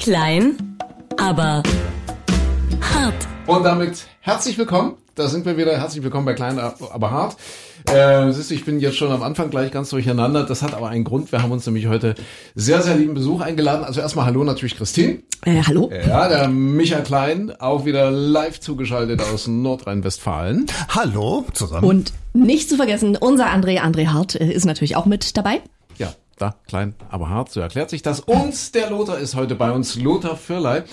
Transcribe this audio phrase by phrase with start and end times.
[0.00, 0.78] Klein,
[1.18, 1.62] aber
[2.80, 3.28] hart.
[3.46, 4.94] Und damit herzlich willkommen.
[5.14, 5.76] Da sind wir wieder.
[5.78, 7.36] Herzlich willkommen bei Klein, aber hart.
[7.92, 10.44] Äh, siehst du, ich bin jetzt schon am Anfang gleich ganz durcheinander.
[10.44, 11.32] Das hat aber einen Grund.
[11.32, 12.14] Wir haben uns nämlich heute
[12.54, 13.84] sehr, sehr lieben Besuch eingeladen.
[13.84, 15.18] Also erstmal Hallo natürlich Christine.
[15.44, 15.90] Äh, hallo.
[15.92, 20.64] Ja, der Micha Klein, auch wieder live zugeschaltet aus Nordrhein-Westfalen.
[20.88, 21.86] Hallo zusammen.
[21.86, 25.60] Und nicht zu vergessen, unser André, André Hart, äh, ist natürlich auch mit dabei.
[26.40, 28.20] Da, klein, aber hart, so erklärt sich das.
[28.20, 30.84] Und der Lothar ist heute bei uns, Lothar Fürlei.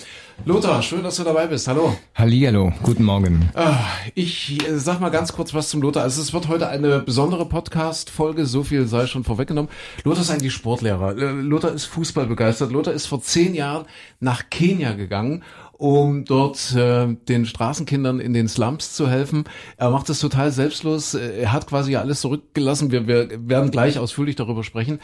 [0.44, 1.66] Lothar, schön, dass du dabei bist.
[1.66, 1.96] Hallo.
[2.14, 3.48] Hallihallo, guten Morgen.
[3.54, 3.78] Ah,
[4.14, 6.02] Ich äh, sag mal ganz kurz was zum Lothar.
[6.02, 9.70] Also es wird heute eine besondere Podcast-Folge, so viel sei schon vorweggenommen.
[10.04, 11.16] Lothar ist eigentlich Sportlehrer.
[11.16, 12.70] Äh, Lothar ist Fußball begeistert.
[12.70, 13.86] Lothar ist vor zehn Jahren
[14.20, 15.42] nach Kenia gegangen
[15.78, 19.44] um dort äh, den Straßenkindern in den Slums zu helfen.
[19.76, 21.14] Er macht das total selbstlos.
[21.14, 22.90] Äh, Er hat quasi alles zurückgelassen.
[22.90, 24.98] Wir, wir werden gleich ausführlich darüber sprechen.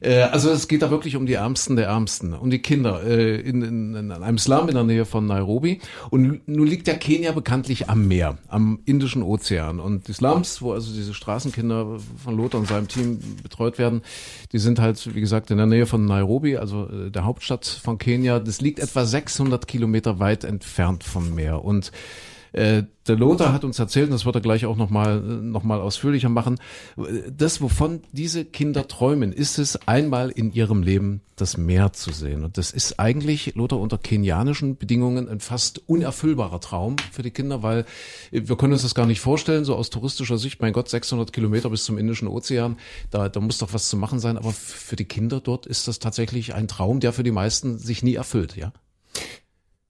[0.00, 3.40] Äh, also es geht da wirklich um die Ärmsten der Ärmsten, um die Kinder äh,
[3.40, 5.80] in, in, in einem Slum in der Nähe von Nairobi.
[6.10, 9.80] Und nun liegt ja Kenia bekanntlich am Meer, am Indischen Ozean.
[9.80, 14.02] Und die Slums, wo also diese Straßenkinder von Lothar und seinem Team betreut werden,
[14.52, 17.98] die sind halt, wie gesagt, in der Nähe von Nairobi, also äh, der Hauptstadt von
[17.98, 18.40] Kenia.
[18.40, 21.64] Das liegt etwa 600 Kilometer weit entfernt vom Meer.
[21.64, 21.92] Und
[22.56, 25.80] äh, der Lothar hat uns erzählt, und das wird er gleich auch nochmal noch mal
[25.80, 26.58] ausführlicher machen,
[27.30, 32.44] das, wovon diese Kinder träumen, ist es, einmal in ihrem Leben das Meer zu sehen.
[32.44, 37.62] Und das ist eigentlich, Lothar, unter kenianischen Bedingungen ein fast unerfüllbarer Traum für die Kinder,
[37.62, 37.84] weil
[38.30, 41.68] wir können uns das gar nicht vorstellen, so aus touristischer Sicht, mein Gott, 600 Kilometer
[41.68, 42.76] bis zum Indischen Ozean,
[43.10, 44.38] da, da muss doch was zu machen sein.
[44.38, 48.02] Aber für die Kinder dort ist das tatsächlich ein Traum, der für die meisten sich
[48.02, 48.72] nie erfüllt, ja?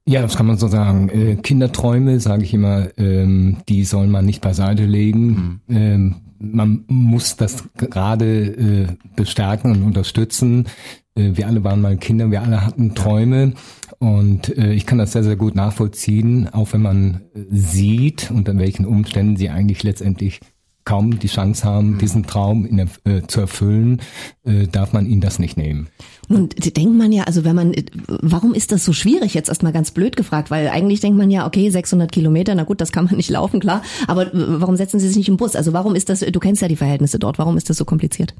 [0.09, 1.09] Ja, das kann man so sagen.
[1.09, 5.59] Äh, Kinderträume, sage ich immer, ähm, die soll man nicht beiseite legen.
[5.67, 10.67] Ähm, man muss das gerade äh, bestärken und unterstützen.
[11.15, 13.51] Äh, wir alle waren mal Kinder, wir alle hatten Träume.
[13.99, 18.85] Und äh, ich kann das sehr, sehr gut nachvollziehen, auch wenn man sieht, unter welchen
[18.85, 20.39] Umständen sie eigentlich letztendlich
[20.87, 24.01] kaum die Chance haben, diesen Traum in, äh, zu erfüllen,
[24.45, 25.89] äh, darf man ihnen das nicht nehmen.
[26.29, 27.73] Nun denkt man ja, also wenn man,
[28.07, 29.33] warum ist das so schwierig?
[29.33, 32.79] Jetzt erstmal ganz blöd gefragt, weil eigentlich denkt man ja, okay, 600 Kilometer, na gut,
[32.79, 33.81] das kann man nicht laufen, klar.
[34.07, 35.57] Aber äh, warum setzen Sie sich nicht im Bus?
[35.57, 36.21] Also warum ist das?
[36.21, 37.37] Du kennst ja die Verhältnisse dort.
[37.37, 38.33] Warum ist das so kompliziert?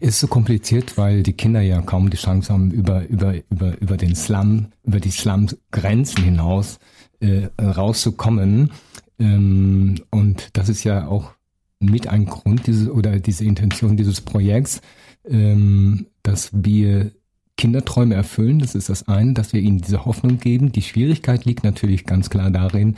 [0.00, 3.96] ist so kompliziert, weil die Kinder ja kaum die Chance haben, über, über, über, über
[3.96, 6.78] den Slum, über die Slum-Grenzen hinaus
[7.20, 8.70] äh, rauszukommen.
[9.18, 11.35] Ähm, und das ist ja auch
[11.78, 14.80] mit ein Grund dieses, oder diese Intention dieses Projekts,
[15.28, 17.12] ähm, dass wir
[17.56, 18.58] Kinderträume erfüllen.
[18.58, 20.72] Das ist das eine, dass wir ihnen diese Hoffnung geben.
[20.72, 22.96] Die Schwierigkeit liegt natürlich ganz klar darin,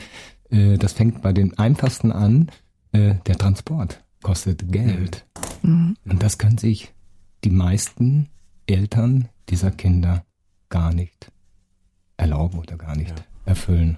[0.49, 2.49] äh, das fängt bei den einfachsten an,
[2.91, 5.25] äh, der Transport kostet Geld.
[5.63, 6.93] Und das können sich
[7.45, 8.27] die meisten
[8.65, 10.25] Eltern dieser Kinder
[10.69, 11.31] gar nicht
[12.17, 13.23] erlauben oder gar nicht Ja.
[13.45, 13.97] erfüllen.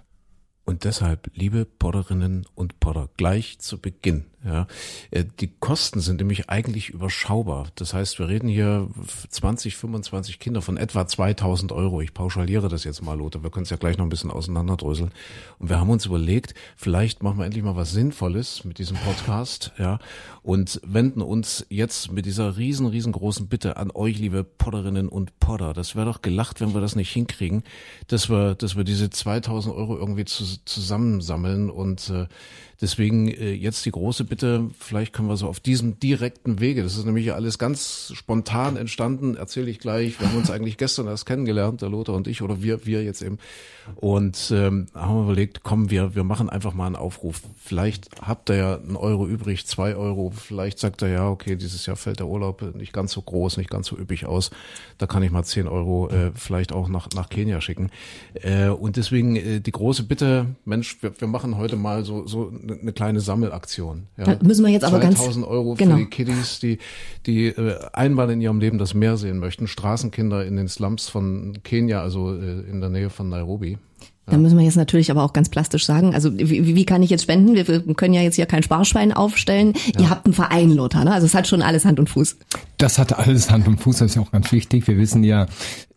[0.63, 4.65] Und deshalb, liebe Podderinnen und Podder, gleich zu Beginn, ja,
[5.11, 7.67] äh, die Kosten sind nämlich eigentlich überschaubar.
[7.75, 8.89] Das heißt, wir reden hier
[9.29, 12.01] 20, 25 Kinder von etwa 2000 Euro.
[12.01, 13.43] Ich pauschaliere das jetzt mal, Lothar.
[13.43, 15.11] Wir können es ja gleich noch ein bisschen auseinanderdröseln.
[15.59, 19.73] Und wir haben uns überlegt, vielleicht machen wir endlich mal was Sinnvolles mit diesem Podcast,
[19.77, 19.99] ja,
[20.41, 25.73] und wenden uns jetzt mit dieser riesen, riesengroßen Bitte an euch, liebe Podderinnen und Podder.
[25.73, 27.63] Das wäre doch gelacht, wenn wir das nicht hinkriegen,
[28.07, 32.27] dass wir, dass wir diese 2000 Euro irgendwie zu, zusammensammeln und äh,
[32.81, 36.97] deswegen äh, jetzt die große Bitte, vielleicht können wir so auf diesem direkten Wege, das
[36.97, 41.25] ist nämlich alles ganz spontan entstanden, erzähle ich gleich, wir haben uns eigentlich gestern erst
[41.25, 43.37] kennengelernt, der Lothar und ich, oder wir, wir jetzt eben,
[43.95, 47.41] und ähm, haben überlegt, komm, wir, wir machen einfach mal einen Aufruf.
[47.57, 51.85] Vielleicht habt ihr ja einen Euro übrig, zwei Euro, vielleicht sagt er ja, okay, dieses
[51.85, 54.51] Jahr fällt der Urlaub nicht ganz so groß, nicht ganz so üppig aus,
[54.97, 57.91] da kann ich mal zehn Euro äh, vielleicht auch nach, nach Kenia schicken.
[58.33, 62.51] Äh, und deswegen äh, die große Bitte, Mensch, wir, wir machen heute mal so, so
[62.71, 64.07] eine eine kleine Sammelaktion.
[64.17, 64.35] Ja.
[64.35, 65.95] Da müssen wir jetzt aber ganz- 2000 Euro genau.
[65.95, 66.79] für die Kiddies, die,
[67.25, 69.67] die äh, einmal in ihrem Leben das Meer sehen möchten.
[69.67, 73.77] Straßenkinder in den Slums von Kenia, also äh, in der Nähe von Nairobi.
[74.27, 77.09] Da müssen wir jetzt natürlich aber auch ganz plastisch sagen, also wie, wie kann ich
[77.09, 77.53] jetzt spenden?
[77.53, 79.73] Wir, wir können ja jetzt hier kein Sparschwein aufstellen.
[79.99, 81.11] Ihr habt einen Verein, Lothar, ne?
[81.11, 82.37] Also es hat schon alles Hand und Fuß.
[82.77, 84.87] Das hat alles Hand und Fuß, das ist ja auch ganz wichtig.
[84.87, 85.47] Wir wissen ja,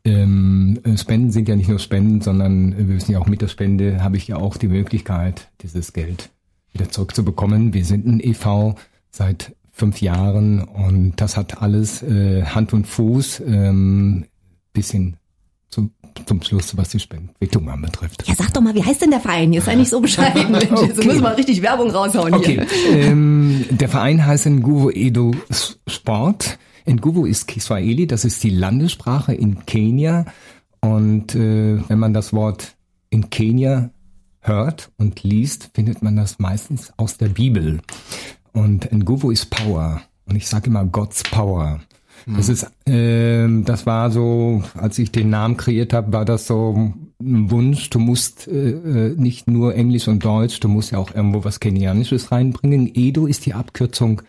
[0.04, 4.02] ähm, Spenden sind ja nicht nur Spenden, sondern wir wissen ja auch mit der Spende
[4.02, 6.30] habe ich ja auch die Möglichkeit, dieses Geld
[6.74, 7.72] wieder zurückzubekommen.
[7.72, 8.74] Wir sind ein EV
[9.10, 14.26] seit fünf Jahren und das hat alles äh, Hand und Fuß ähm,
[14.72, 15.16] bis hin
[15.70, 15.90] zum,
[16.26, 18.26] zum Schluss, was die Spendenentwicklung anbetrifft.
[18.28, 19.52] Ja, sag doch mal, wie heißt denn der Verein?
[19.52, 20.52] Jetzt sei nicht so bescheiden.
[20.52, 20.64] Mensch.
[20.64, 21.06] Jetzt Okay.
[21.08, 22.96] müssen wir richtig Werbung raushauen Okay, hier.
[23.02, 25.32] ähm, der Verein heißt Nguvu Edo
[25.88, 26.58] Sport.
[26.86, 30.26] Nguvu ist Kiswahili, das ist die Landessprache in Kenia.
[30.80, 32.76] Und äh, wenn man das Wort
[33.10, 33.90] in Kenia
[34.44, 37.80] hört und liest, findet man das meistens aus der Bibel.
[38.52, 40.02] Und Nguvu ist Power.
[40.26, 41.80] Und ich sage immer God's Power.
[42.26, 46.94] Das ist, äh, das war so, als ich den Namen kreiert habe, war das so
[47.20, 47.90] ein Wunsch.
[47.90, 51.60] Du musst äh, äh, nicht nur Englisch und Deutsch, du musst ja auch irgendwo was
[51.60, 52.90] Kenianisches reinbringen.
[52.94, 54.22] Edo ist die Abkürzung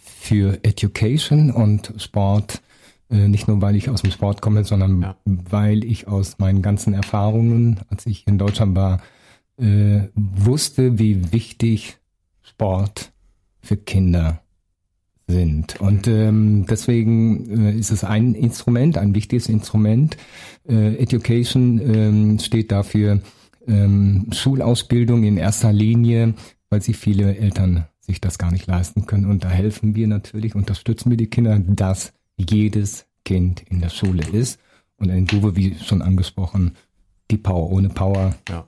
[0.00, 2.62] für Education und Sport.
[3.10, 5.16] Äh, nicht nur, weil ich aus dem Sport komme, sondern Ja.
[5.26, 9.00] weil ich aus meinen ganzen Erfahrungen, als ich in Deutschland war,
[9.58, 11.98] äh, wusste, wie wichtig
[12.42, 13.12] Sport
[13.60, 14.40] für Kinder
[15.26, 15.80] sind.
[15.80, 20.16] Und ähm, deswegen äh, ist es ein Instrument, ein wichtiges Instrument.
[20.66, 23.20] Äh, Education ähm, steht dafür
[23.66, 26.34] ähm, Schulausbildung in erster Linie,
[26.70, 29.26] weil sich viele Eltern sich das gar nicht leisten können.
[29.26, 34.26] Und da helfen wir natürlich, unterstützen wir die Kinder, dass jedes Kind in der Schule
[34.32, 34.58] ist.
[34.96, 36.72] Und in Duwe, wie schon angesprochen,
[37.30, 37.70] die Power.
[37.70, 38.66] Ohne Power Ja.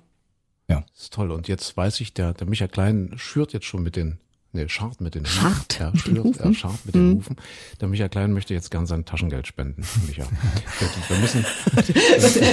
[0.70, 0.84] Ja.
[0.92, 1.32] Das ist toll.
[1.32, 4.18] Und jetzt weiß ich, der, der Micha Klein schürt jetzt schon mit den,
[4.52, 5.32] nee, scharrt mit den Hufen.
[5.40, 6.44] Scharrt Ja, mit den Hufen?
[6.44, 7.36] ja, scharrt mit den Hufen.
[7.80, 10.24] Der Micha Klein möchte jetzt gern sein Taschengeld spenden, Micha.
[11.08, 11.44] Wir müssen,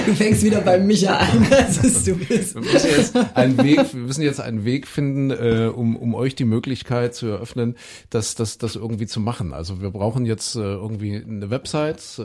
[0.05, 2.55] Du fängst wieder bei Micha an, das ist du bist.
[2.55, 6.35] wir müssen jetzt einen Weg, wir müssen jetzt einen Weg finden, äh, um, um euch
[6.35, 7.75] die Möglichkeit zu eröffnen,
[8.09, 9.53] das, das, das irgendwie zu machen.
[9.53, 12.23] Also wir brauchen jetzt äh, irgendwie eine Website, äh,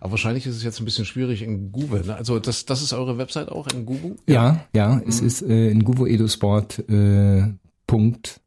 [0.00, 2.02] aber wahrscheinlich ist es jetzt ein bisschen schwierig in Google.
[2.06, 2.14] Ne?
[2.14, 4.16] Also das, das ist eure Website auch in Google?
[4.26, 7.44] Ja, ja, es ist äh, in guvoedosport äh,
[7.86, 8.40] Punkt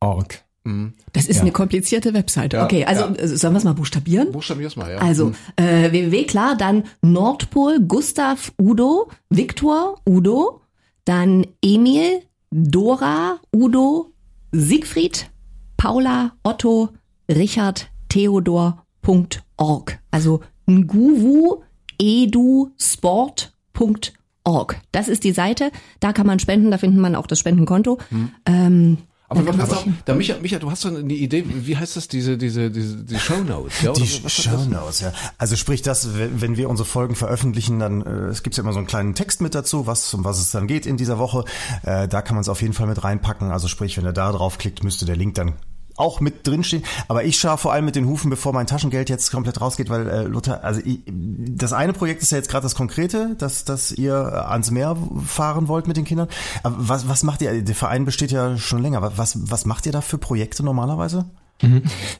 [0.00, 0.44] org.
[0.64, 0.94] Mhm.
[1.12, 1.42] Das ist Ja.
[1.42, 2.58] eine komplizierte Webseite.
[2.58, 3.14] Ja, okay, also ja.
[3.14, 4.32] äh, sollen wir es mal buchstabieren?
[4.32, 4.98] Buchstabier's mal, ja.
[4.98, 10.60] Also äh, www, klar, dann Nordpol, Gustav, Udo, Viktor, Udo,
[11.04, 14.12] dann Emil, Dora, Udo,
[14.52, 15.30] Siegfried,
[15.76, 16.90] Paula, Otto,
[17.30, 19.98] Richard, Theodor, Punkt org.
[20.10, 21.62] Also nguvu
[22.00, 24.12] edu sport Punkt
[24.44, 24.80] org.
[24.92, 27.98] Das ist die Seite, da kann man spenden, da findet man auch das Spendenkonto.
[28.46, 28.98] Ähm,
[29.30, 32.08] Aber pass auf, sich- da Micha, Micha, du hast doch eine Idee, wie heißt das,
[32.08, 33.90] diese, diese, diese, die Show Notes, ja?
[33.90, 34.64] oder Die Show?
[34.70, 35.12] Notes, ja.
[35.36, 38.72] Also sprich, das, wenn wenn wir unsere Folgen veröffentlichen, dann äh, es gibt ja immer
[38.72, 41.44] so einen kleinen Text mit dazu, was um was es dann geht in dieser Woche.
[41.82, 43.50] Äh, da kann man es auf jeden Fall mit reinpacken.
[43.50, 45.54] Also sprich, wenn er da draufklickt, müsste der Link dann
[45.98, 46.84] auch mit drinstehen.
[47.08, 50.08] Aber ich schaue vor allem mit den Hufen, bevor mein Taschengeld jetzt komplett rausgeht, weil
[50.08, 53.92] äh, Luther, also ich, das eine Projekt ist ja jetzt gerade das Konkrete, dass, dass
[53.92, 54.96] ihr äh, ans Meer
[55.26, 56.28] fahren wollt mit den Kindern.
[56.62, 57.62] Aber was, was macht ihr?
[57.62, 58.98] Der Verein besteht ja schon länger.
[59.16, 61.26] Was, was macht ihr da für Projekte normalerweise?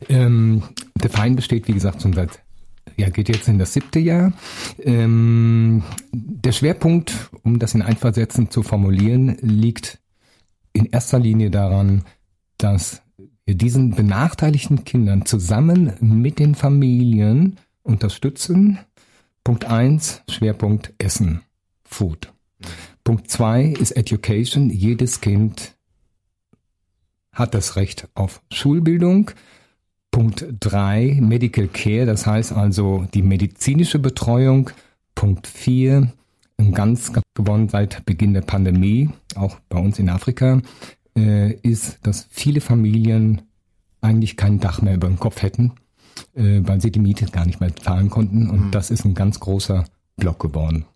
[0.08, 0.62] Ähm,
[0.96, 2.40] der Verein besteht, wie gesagt, schon seit,
[2.96, 4.32] ja, geht jetzt in das siebte Jahr.
[4.82, 7.96] Ähm, der Schwerpunkt, um das in ein,
[8.50, 9.98] zu formulieren, liegt
[10.72, 12.04] in erster Linie daran,
[12.56, 13.02] dass
[13.54, 18.78] diesen benachteiligten Kindern zusammen mit den Familien unterstützen.
[19.44, 21.42] Punkt eins Schwerpunkt Essen,
[21.84, 22.32] Food.
[23.04, 24.70] Punkt zwei ist Education.
[24.70, 25.74] Jedes Kind
[27.32, 29.30] hat das Recht auf Schulbildung.
[30.10, 34.70] Punkt drei Medical Care, das heißt also die medizinische Betreuung.
[35.14, 36.12] Punkt vier
[36.72, 40.60] ganz, ganz gewonnen seit Beginn der Pandemie, auch bei uns in Afrika,
[41.18, 43.42] äh, ist, dass viele Familien
[44.00, 45.72] eigentlich kein Dach mehr über dem Kopf hätten,
[46.34, 48.48] äh, weil sie die Miete gar nicht mehr zahlen konnten.
[48.48, 49.84] Und das ist ein ganz großer
[50.16, 50.86] Block geworden.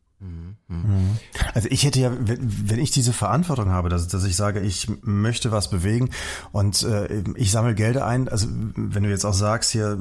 [1.55, 4.89] Also ich hätte ja, wenn wenn ich diese Verantwortung habe, dass, dass ich sage, ich
[5.03, 6.11] möchte was bewegen
[6.53, 9.99] und äh, ich sammle Gelder ein, also wenn du jetzt auch sagst, hier,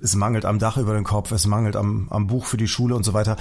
[0.00, 2.94] es mangelt am Dach über den Kopf, es mangelt am, am Buch für die Schule
[2.94, 3.36] und so weiter.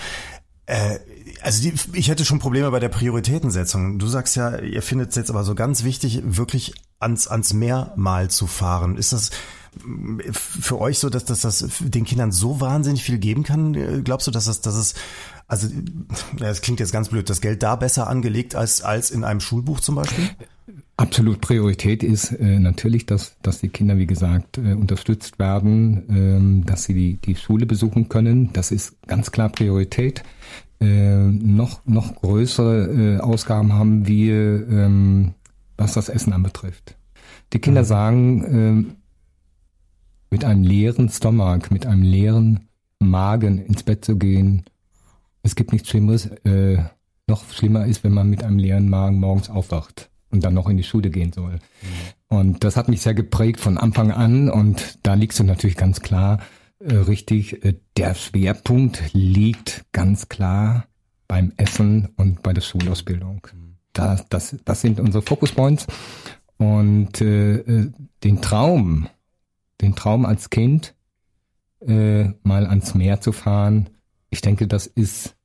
[0.66, 1.00] Äh,
[1.42, 4.00] also die, ich hätte schon Probleme bei der Prioritätensetzung.
[4.00, 7.94] Du sagst ja, ihr findet es jetzt aber so ganz wichtig, wirklich ans, ans Meer
[7.96, 8.98] mal zu fahren.
[8.98, 9.32] Ist das
[10.32, 14.04] für euch so, dass, dass das den Kindern so wahnsinnig viel geben kann?
[14.04, 14.96] Glaubst du, dass das, dass es,
[15.48, 15.68] also,
[16.40, 19.40] ja, es klingt jetzt ganz blöd, das Geld da besser angelegt als, als in einem
[19.40, 20.30] Schulbuch zum Beispiel?
[20.98, 26.66] Absolut Priorität ist äh, natürlich, dass, dass die Kinder, wie gesagt, äh, unterstützt werden, ähm,
[26.66, 28.52] dass sie die, die Schule besuchen können.
[28.54, 30.22] Das ist ganz klar Priorität.
[30.82, 35.36] Äh, noch, noch größere äh, Ausgaben haben wir, ähm,
[35.78, 36.98] was das Essen anbetrifft.
[37.54, 38.96] Die Kinder sagen, ähm,
[40.32, 42.68] mit einem leeren Stomach, mit einem leeren
[43.00, 44.64] Magen ins Bett zu gehen,
[45.44, 46.26] es gibt nichts Schlimmeres.
[46.46, 46.80] Äh,
[47.28, 50.78] noch schlimmer ist, wenn man mit einem leeren Magen morgens aufwacht und dann noch in
[50.78, 51.60] die Schule gehen soll.
[52.28, 56.02] Und das hat mich sehr geprägt von Anfang an und da liegst du natürlich ganz
[56.02, 57.64] klar äh, richtig.
[57.64, 60.86] Äh, der Schwerpunkt liegt ganz klar
[61.28, 63.48] beim Essen und bei der Schulausbildung.
[63.94, 65.88] Das, das, das sind unsere Focus Points.
[66.58, 67.92] Und äh, äh,
[68.24, 69.08] den Traum,
[69.82, 70.96] den Traum als Kind,
[71.80, 73.90] äh, mal ans Meer zu fahren,
[74.30, 75.36] ich denke, das ist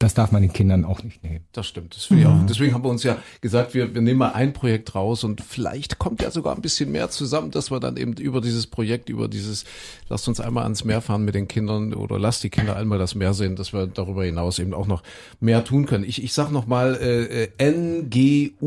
[0.00, 1.44] das darf man den Kindern auch nicht nehmen.
[1.52, 1.94] Das stimmt.
[1.94, 2.46] Das ich auch.
[2.48, 5.98] Deswegen haben wir uns ja gesagt, wir, wir nehmen mal ein Projekt raus und vielleicht
[5.98, 9.28] kommt ja sogar ein bisschen mehr zusammen, dass wir dann eben über dieses Projekt, über
[9.28, 9.66] dieses,
[10.08, 13.14] lasst uns einmal ans Meer fahren mit den Kindern oder lasst die Kinder einmal das
[13.14, 15.02] Meer sehen, dass wir darüber hinaus eben auch noch
[15.38, 16.04] mehr tun können.
[16.04, 18.60] Ich, ich sag nochmal äh, N-G-U-V-U,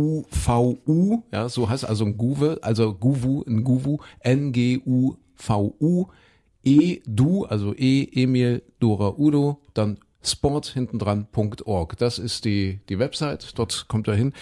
[1.31, 6.07] ja, so heißt also ein Guve, also Guvu, ein Guvu, N-G-U-V-U,
[6.63, 11.97] E-Du, also E, Emil, Dora, Udo, dann sport hintendran.org.
[11.97, 13.57] Das ist die, die Website.
[13.57, 14.33] Dort kommt er hin.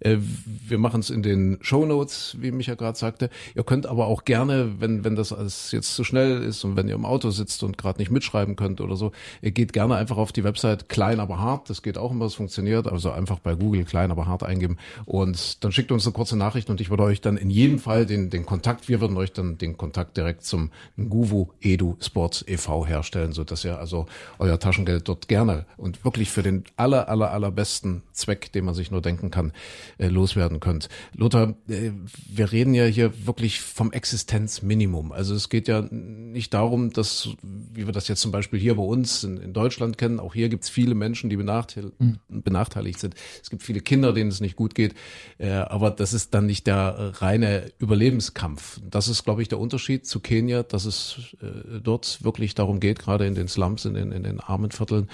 [0.00, 3.30] Äh, wir machen es in den Show Notes, wie Micha gerade sagte.
[3.54, 6.88] Ihr könnt aber auch gerne, wenn, wenn das alles jetzt zu schnell ist und wenn
[6.88, 10.16] ihr im Auto sitzt und gerade nicht mitschreiben könnt oder so, ihr geht gerne einfach
[10.16, 11.70] auf die Website klein aber hart.
[11.70, 12.86] Das geht auch immer, es funktioniert.
[12.86, 16.70] Also einfach bei Google klein aber hart eingeben und dann schickt uns eine kurze Nachricht
[16.70, 19.58] und ich würde euch dann in jedem Fall den, den Kontakt, wir würden euch dann
[19.58, 22.86] den Kontakt direkt zum Nguvu Edu Sports e.V.
[22.86, 24.06] herstellen, so dass ihr also
[24.38, 28.90] euer Taschengeld dort gerne und wirklich für den aller, aller, allerbesten Zweck, den man sich
[28.90, 29.52] nur denken kann,
[29.98, 30.88] äh, loswerden könnt.
[31.14, 31.92] Lothar, äh,
[32.28, 35.12] wir reden ja hier wirklich vom Existenzminimum.
[35.12, 38.82] Also es geht ja nicht darum, dass, wie wir das jetzt zum Beispiel hier bei
[38.82, 42.18] uns in, in Deutschland kennen, auch hier gibt es viele Menschen, die benachteil mhm.
[42.28, 43.14] benachteiligt sind.
[43.42, 44.94] Es gibt viele Kinder, denen es nicht gut geht,
[45.38, 48.80] äh, aber das ist dann nicht der reine Überlebenskampf.
[48.88, 51.36] Das ist, glaube ich, der Unterschied zu Kenia, dass es
[51.82, 55.08] dort wirklich darum geht, gerade in den Slums, in den, in den armen Vierteln,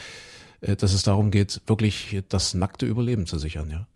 [0.61, 3.87] dass es darum geht, wirklich das nackte Überleben zu sichern, ja?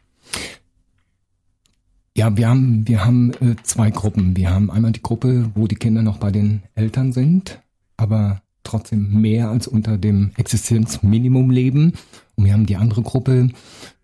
[2.19, 4.37] Ja, wir haben, wir haben äh, zwei Gruppen.
[4.37, 7.61] Wir haben einmal die Gruppe, wo die Kinder noch bei den Eltern sind,
[7.97, 11.93] aber trotzdem mehr als unter dem Existenzminimum leben.
[12.35, 13.51] Und wir haben die andere Gruppe,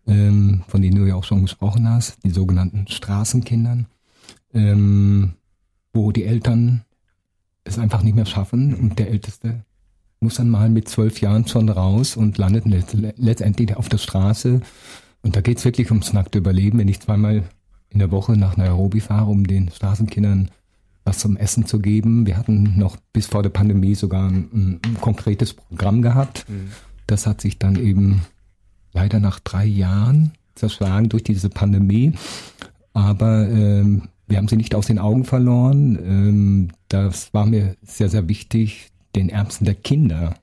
[0.07, 3.87] ähm, von denen du ja auch schon gesprochen hast, die sogenannten Straßenkindern,
[4.53, 5.33] ähm,
[5.93, 6.85] wo die Eltern
[7.65, 9.65] es einfach nicht mehr schaffen und der Älteste
[10.25, 12.65] muss dann mal mit zwölf Jahren schon raus und landet
[13.17, 14.61] letztendlich auf der Straße.
[15.23, 16.79] Und da geht's wirklich ums nackte Überleben.
[16.79, 17.45] Wenn ich zweimal
[17.91, 20.51] in der Woche nach Nairobi fahre, um den Straßenkindern
[21.05, 22.27] was zum Essen zu geben.
[22.27, 26.47] Wir hatten noch bis vor der Pandemie sogar ein, ein konkretes Programm gehabt.
[26.49, 26.71] Mhm.
[27.07, 28.23] Das hat sich dann eben
[28.93, 32.15] leider nach drei Jahren zerschlagen durch diese Pandemie.
[32.95, 35.99] Aber ähm, wir haben sie nicht aus den Augen verloren.
[36.03, 40.35] Ähm, das war mir sehr, sehr wichtig, den Ärmsten der Kinder,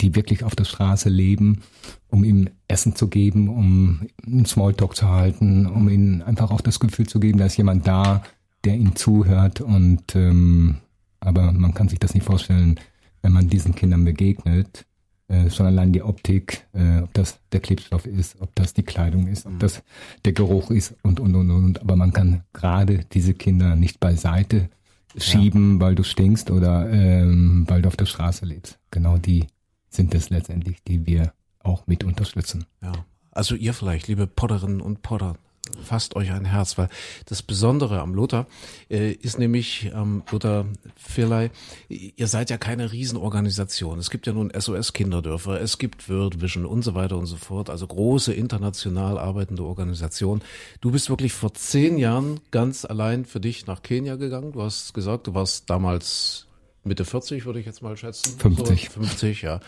[0.00, 1.62] die wirklich auf der Straße leben,
[2.08, 6.80] um ihm Essen zu geben, um einen Smalltalk zu halten, um ihnen einfach auch das
[6.80, 8.22] Gefühl zu geben, da ist jemand da,
[8.64, 10.76] der ihnen zuhört und ähm,
[11.20, 12.78] aber man kann sich das nicht vorstellen,
[13.22, 14.84] wenn man diesen Kindern begegnet,
[15.28, 19.26] äh, schon allein die Optik, äh, ob das der Klebstoff ist, ob das die Kleidung
[19.26, 19.58] ist, ob mhm.
[19.58, 19.82] das
[20.24, 21.80] der Geruch ist und und und und.
[21.80, 24.68] Aber man kann gerade diese Kinder nicht beiseite
[25.16, 25.86] schieben, ja.
[25.86, 28.78] weil du stinkst oder ähm, weil du auf der Straße lebst.
[28.90, 29.46] Genau die
[29.88, 32.66] sind es letztendlich, die wir auch mit unterstützen.
[32.82, 32.92] Ja.
[33.30, 35.36] Also ihr vielleicht, liebe Potterinnen und Potter,
[35.82, 36.88] fasst euch ein Herz, weil
[37.26, 38.46] das Besondere am Lothar
[38.90, 40.66] äh, ist nämlich, ähm, Lothar
[40.96, 41.50] Firlei,
[41.88, 43.98] ihr seid ja keine Riesenorganisation.
[43.98, 47.36] Es gibt ja nun SOS Kinderdörfer, es gibt World Vision und so weiter und so
[47.36, 50.42] fort, also große international arbeitende Organisationen.
[50.80, 54.52] Du bist wirklich vor zehn Jahren ganz allein für dich nach Kenia gegangen.
[54.52, 56.46] Du hast gesagt, du warst damals
[56.84, 58.38] Mitte 40, würde ich jetzt mal schätzen.
[58.38, 58.90] 50.
[58.90, 59.54] So, 50, ja.
[59.54, 59.62] Und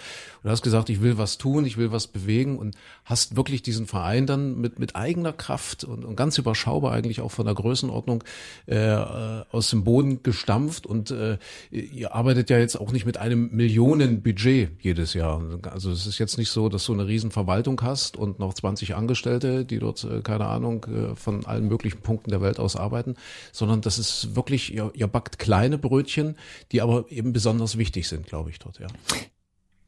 [0.44, 3.87] du hast gesagt, ich will was tun, ich will was bewegen und hast wirklich diesen
[3.87, 8.23] Verein dann mit, mit eigener Kraft und, und ganz überschaubar eigentlich auch von der Größenordnung
[8.66, 10.87] äh, aus dem Boden gestampft.
[10.87, 11.38] Und äh,
[11.70, 15.42] ihr arbeitet ja jetzt auch nicht mit einem Millionenbudget jedes Jahr.
[15.70, 18.94] Also es ist jetzt nicht so, dass du eine riesen Verwaltung hast und noch 20
[18.94, 23.16] Angestellte, die dort, äh, keine Ahnung, äh, von allen möglichen Punkten der Welt aus arbeiten,
[23.52, 26.37] sondern das ist wirklich, ihr, ihr backt kleine Brötchen,
[26.73, 28.86] die aber eben besonders wichtig sind, glaube ich, dort, ja.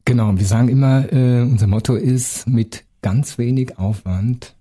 [0.05, 4.55] Genau, wir sagen immer, äh, unser Motto ist, mit ganz wenig Aufwand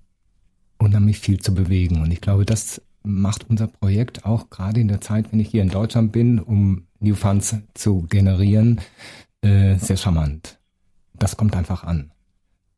[0.79, 2.01] unheimlich viel zu bewegen.
[2.03, 5.63] Und ich glaube, das macht unser Projekt auch gerade in der Zeit, wenn ich hier
[5.63, 8.81] in Deutschland bin, um New Funds zu generieren,
[9.41, 10.59] äh, sehr charmant.
[11.15, 12.13] Das kommt einfach an.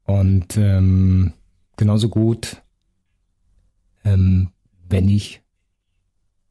[0.05, 1.33] Und ähm,
[1.77, 2.63] genauso gut,
[4.05, 4.51] ähm,
[4.89, 5.43] wenn ich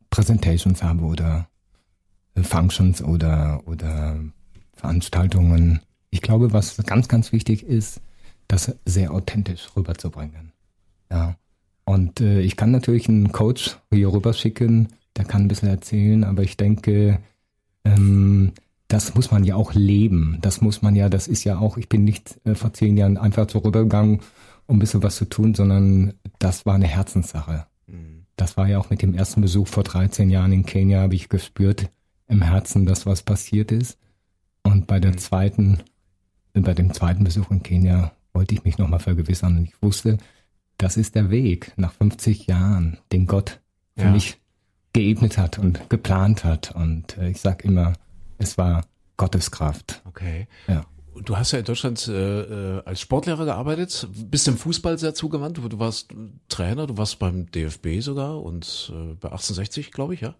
[0.09, 1.48] Präsentations habe oder
[2.43, 4.17] Functions oder, oder
[4.73, 5.81] Veranstaltungen.
[6.09, 8.01] Ich glaube, was ganz, ganz wichtig ist,
[8.47, 10.51] das sehr authentisch rüberzubringen.
[11.11, 11.35] Ja.
[11.85, 16.23] Und äh, ich kann natürlich einen Coach hier rüber schicken, der kann ein bisschen erzählen,
[16.23, 17.19] aber ich denke,
[17.83, 18.51] ähm,
[18.87, 20.39] das muss man ja auch leben.
[20.41, 23.17] Das muss man ja, das ist ja auch, ich bin nicht äh, vor zehn Jahren
[23.17, 24.19] einfach so rübergegangen,
[24.65, 27.65] um ein bisschen was zu tun, sondern das war eine Herzenssache.
[27.87, 28.25] Mhm.
[28.35, 31.29] Das war ja auch mit dem ersten Besuch vor 13 Jahren in Kenia, habe ich
[31.29, 31.89] gespürt,
[32.29, 33.97] im Herzen, dass was passiert ist.
[34.63, 35.17] Und bei der mhm.
[35.17, 35.79] zweiten,
[36.53, 39.57] bei dem zweiten Besuch in Kenia wollte ich mich nochmal vergewissern.
[39.57, 40.17] Und ich wusste,
[40.77, 43.59] das ist der Weg nach 50 Jahren, den Gott
[43.97, 44.11] für Ja.
[44.11, 44.37] mich
[44.93, 46.73] geebnet hat und geplant hat.
[46.73, 47.93] Und äh, ich sag immer,
[48.37, 48.85] es war
[49.17, 50.01] Gottes Kraft.
[50.05, 50.47] Okay.
[50.67, 50.85] Ja.
[51.21, 55.57] Du hast ja in Deutschland äh, äh, als Sportlehrer gearbeitet, bist dem Fußball sehr zugewandt.
[55.57, 56.13] Du, du warst
[56.47, 60.35] Trainer, du warst beim DFB sogar und äh, bei 1860, glaube ich, ja?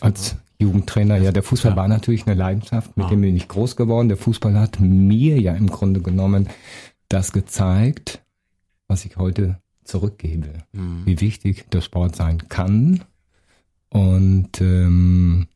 [0.00, 1.76] Als Jugendtrainer, ja, der Fußball Ja.
[1.76, 3.10] war natürlich eine Leidenschaft, mit Ah.
[3.10, 4.08] dem bin ich groß geworden.
[4.08, 6.48] Der Fußball hat mir ja im Grunde genommen
[7.08, 8.22] das gezeigt,
[8.88, 10.48] was ich heute zurückgebe.
[10.72, 11.02] Mhm.
[11.04, 13.02] Wie wichtig der Sport sein kann.
[13.90, 15.48] Und ähm,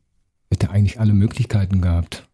[0.51, 2.27] hätte eigentlich alle Möglichkeiten gehabt.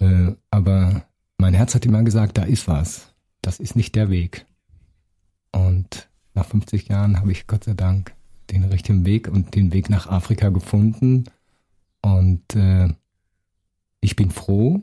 [0.00, 1.02] Äh, aber
[1.38, 3.14] mein Herz hat immer gesagt, da ist was.
[3.42, 4.44] Das ist nicht der Weg.
[5.52, 8.12] Und nach 50 Jahren habe ich Gott sei Dank
[8.50, 11.24] den richtigen Weg und den Weg nach Afrika gefunden.
[12.02, 12.88] Und äh,
[14.00, 14.82] ich bin froh,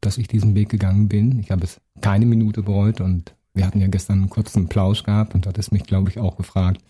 [0.00, 1.38] dass ich diesen Weg gegangen bin.
[1.38, 5.34] Ich habe es keine Minute bereut und wir hatten ja gestern einen kurzen Plausch gehabt
[5.34, 6.82] und hat es mich, glaube ich, auch gefragt,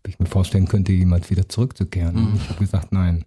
[0.00, 2.16] ob ich mir vorstellen könnte, jemand wieder zurückzukehren.
[2.16, 3.24] Und ich habe gesagt, nein.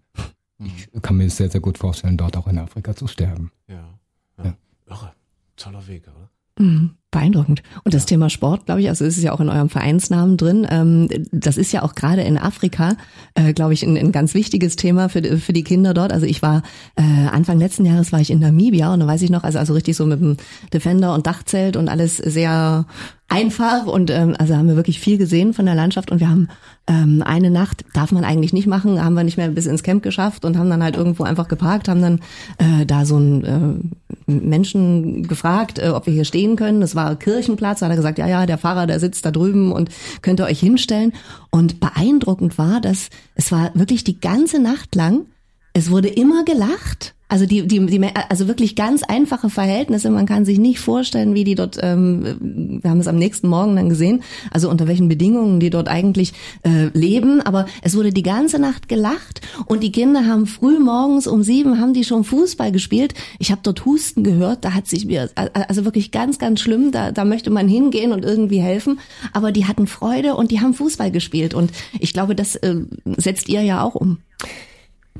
[0.62, 3.52] Ich kann mir sehr, sehr gut vorstellen, dort auch in Afrika zu sterben.
[3.68, 3.98] Ja.
[4.38, 4.46] ja.
[4.46, 4.58] Ja.
[4.88, 5.14] Irre.
[5.56, 6.30] Toller Weg, oder?
[6.66, 7.63] Mhm, Beeindruckend.
[7.84, 10.68] Und das Thema Sport, glaube ich, also es ist ja auch in eurem Vereinsnamen drin.
[10.70, 12.94] Ähm, das ist ja auch gerade in Afrika,
[13.34, 16.13] äh, glaube ich, ein, ein ganz wichtiges Thema für, die- für die Kinder dort.
[16.13, 16.62] Also ich war
[16.98, 17.01] äh,
[17.32, 19.98] Anfang letzten Jahres war ich in Namibia und da weiß ich noch, also also richtig
[19.98, 20.38] so mit dem
[20.72, 22.86] Defender und Dachzelt und alles sehr
[23.28, 26.48] einfach und ähm, also haben wir wirklich viel gesehen von der Landschaft und wir haben
[26.88, 30.01] ähm, eine Nacht darf man eigentlich nicht machen, haben wir nicht mehr bis ins Camp
[30.01, 32.20] geschafft und haben dann halt irgendwo einfach geparkt, haben dann
[32.58, 33.82] äh, da so einen
[34.28, 36.82] äh, Menschen gefragt, äh, ob wir hier stehen können.
[36.82, 39.72] Das war Kirchenplatz, da hat er gesagt, ja, ja, der Fahrer, der sitzt da drüben
[39.72, 39.89] und
[40.22, 41.13] könnt ihr euch hinstellen.
[41.50, 45.25] Und beeindruckend war, dass es war wirklich die ganze Nacht lang,
[45.74, 47.15] es wurde immer gelacht.
[47.29, 50.09] Also die, die, die, also wirklich ganz einfache Verhältnisse.
[50.09, 51.77] Man kann sich nicht vorstellen, wie die dort.
[51.81, 54.24] Ähm, wir haben es am nächsten Morgen dann gesehen.
[54.50, 57.42] Also unter welchen Bedingungen die dort eigentlich äh, leben.
[57.42, 61.79] Aber es wurde die ganze Nacht gelacht und die Kinder haben früh morgens um sieben
[61.79, 63.13] haben die schon Fußball gespielt.
[63.37, 64.65] Ich habe dort Husten gehört.
[64.65, 66.92] Da hat sich mir also wirklich ganz, ganz schlimm.
[66.92, 69.00] Da, da möchte man hingehen und irgendwie helfen.
[69.33, 71.53] Aber die hatten Freude und die haben Fußball gespielt.
[71.53, 72.75] Und ich glaube, das äh,
[73.18, 74.18] setzt ihr ja auch um.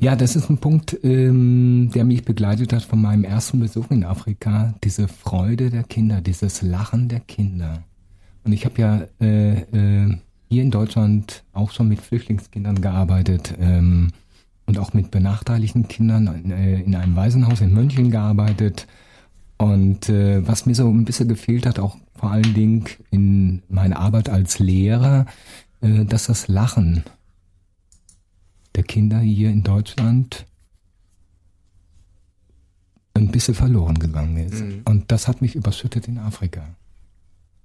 [0.02, 4.06] Ja, das ist ein Punkt, ähm, der mich begleitet hat von meinem ersten Besuch in
[4.06, 4.74] Afrika.
[4.82, 7.84] Diese Freude der Kinder, dieses Lachen der Kinder.
[8.46, 14.12] Und ich habe ja äh, äh, hier in Deutschland auch schon mit Flüchtlingskindern gearbeitet ähm,
[14.68, 18.88] und auch mit benachteiligten Kindern äh, in einem Waisenhaus in München gearbeitet.
[19.58, 24.00] Und äh, was mir so ein bisschen gefehlt hat, auch vor allen Dingen in meiner
[24.00, 25.26] Arbeit als Lehrer,
[25.82, 27.04] äh, dass das Lachen
[28.76, 30.46] der Kinder hier in Deutschland
[33.14, 34.64] ein bisschen verloren gegangen ist.
[34.86, 36.76] Und das hat mich überschüttet in Afrika.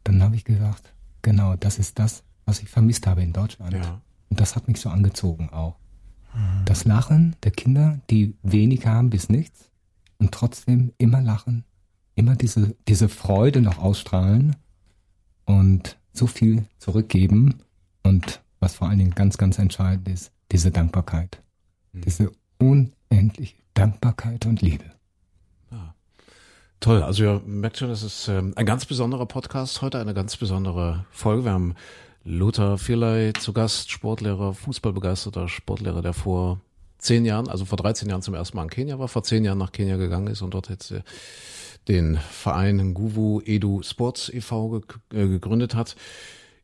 [0.03, 3.73] Dann habe ich gesagt, genau, das ist das, was ich vermisst habe in Deutschland.
[3.73, 4.01] Ja.
[4.31, 5.77] Und das hat mich so angezogen auch.
[6.65, 9.71] Das Lachen der Kinder, die wenig haben bis nichts
[10.19, 11.65] und trotzdem immer lachen,
[12.17, 14.57] immer diese, diese Freude noch ausstrahlen
[15.45, 17.61] und so viel zurückgeben
[18.03, 21.43] und was vor allen Dingen ganz, ganz entscheidend ist, diese Dankbarkeit.
[21.93, 24.85] Diese unendliche Dankbarkeit und Liebe.
[26.85, 30.37] Toll, also ihr merkt schon, das ist ähm, ein ganz besonderer Podcast heute, eine ganz
[30.37, 31.47] besondere Folge.
[31.47, 31.75] Wir haben
[32.25, 36.61] Lothar Vierlei zu Gast, Sportlehrer, Fußballbegeisterter Sportlehrer, der vor
[36.99, 39.57] zehn Jahren, also vor 13 Jahren zum ersten Mal in Kenia war, vor zehn Jahren
[39.57, 41.01] nach Kenia gegangen ist und dort jetzt äh,
[41.89, 44.83] den Verein Nguvu Edu Sports e.V.
[45.11, 45.97] äh, gegründet hat.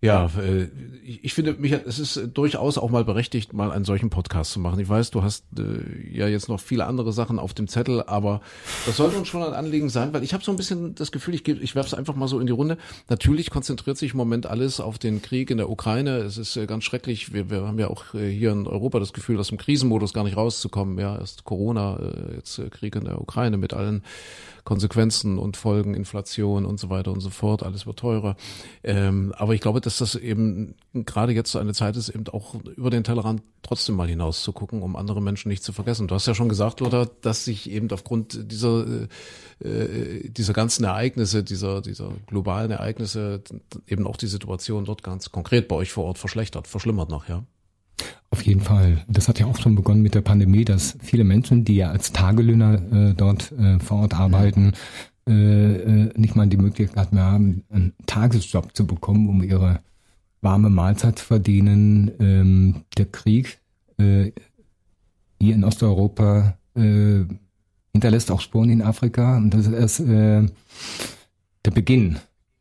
[0.02, 0.68] Ja, äh,
[1.04, 4.52] ich ich finde, Michael, es ist äh, durchaus auch mal berechtigt, mal einen solchen Podcast
[4.52, 4.80] zu machen.
[4.80, 8.40] Ich weiß, du hast äh, ja jetzt noch viele andere Sachen auf dem Zettel, aber
[8.86, 11.34] das sollte uns schon ein Anliegen sein, weil ich habe so ein bisschen das Gefühl,
[11.34, 12.78] ich, ich werfe es einfach mal so in die Runde.
[13.08, 16.18] Natürlich konzentriert sich im Moment alles auf den Krieg in der Ukraine.
[16.18, 17.34] Es ist äh, ganz schrecklich.
[17.34, 20.24] Wir, wir haben ja auch äh, hier in Europa das Gefühl, aus dem Krisenmodus gar
[20.24, 20.98] nicht rauszukommen.
[20.98, 24.02] Ja, erst Corona, äh, jetzt Krieg in der Ukraine mit allen
[24.64, 27.62] Konsequenzen und Folgen, Inflation und so weiter und so fort.
[27.62, 28.36] Alles wird teurer.
[28.84, 32.55] Ähm, aber ich glaube, dass das eben gerade jetzt so eine Zeit ist, eben auch
[32.76, 36.07] über den Tellerrand trotzdem mal hinaus zu gucken, um andere Menschen nicht zu vergessen.
[36.07, 39.09] Du hast ja schon gesagt, Lothar, dass sich eben aufgrund dieser,
[39.59, 43.42] äh, dieser ganzen Ereignisse, dieser, dieser globalen Ereignisse
[43.88, 47.42] eben auch die Situation dort ganz konkret bei euch vor Ort verschlechtert, verschlimmert noch, ja?
[48.33, 49.05] Auf jeden Fall.
[49.09, 52.12] Das hat ja auch schon begonnen mit der Pandemie, dass viele Menschen, die ja als
[52.12, 54.72] Tagelöhner äh, dort äh, vor Ort arbeiten,
[55.30, 59.80] äh, äh, nicht mal die Möglichkeit mehr haben, einen Tagesjob zu bekommen, um ihre
[60.42, 62.10] warme Mahlzeit zu verdienen.
[62.18, 63.58] Ähm, der Krieg
[63.98, 64.32] äh,
[65.40, 67.24] hier in Osteuropa äh,
[67.92, 70.46] hinterlässt auch Spuren in Afrika und das ist erst äh,
[71.64, 72.18] der Beginn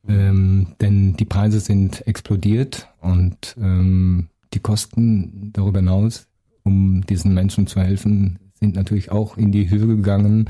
[0.08, 6.28] Ähm, denn die Preise sind explodiert und ähm, die Kosten darüber hinaus,
[6.64, 10.50] um diesen Menschen zu helfen, sind natürlich auch in die Höhe gegangen.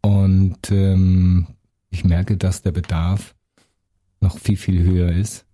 [0.00, 1.46] Und ähm,
[1.90, 3.34] ich merke, dass der Bedarf
[4.20, 5.44] noch viel, viel höher ist,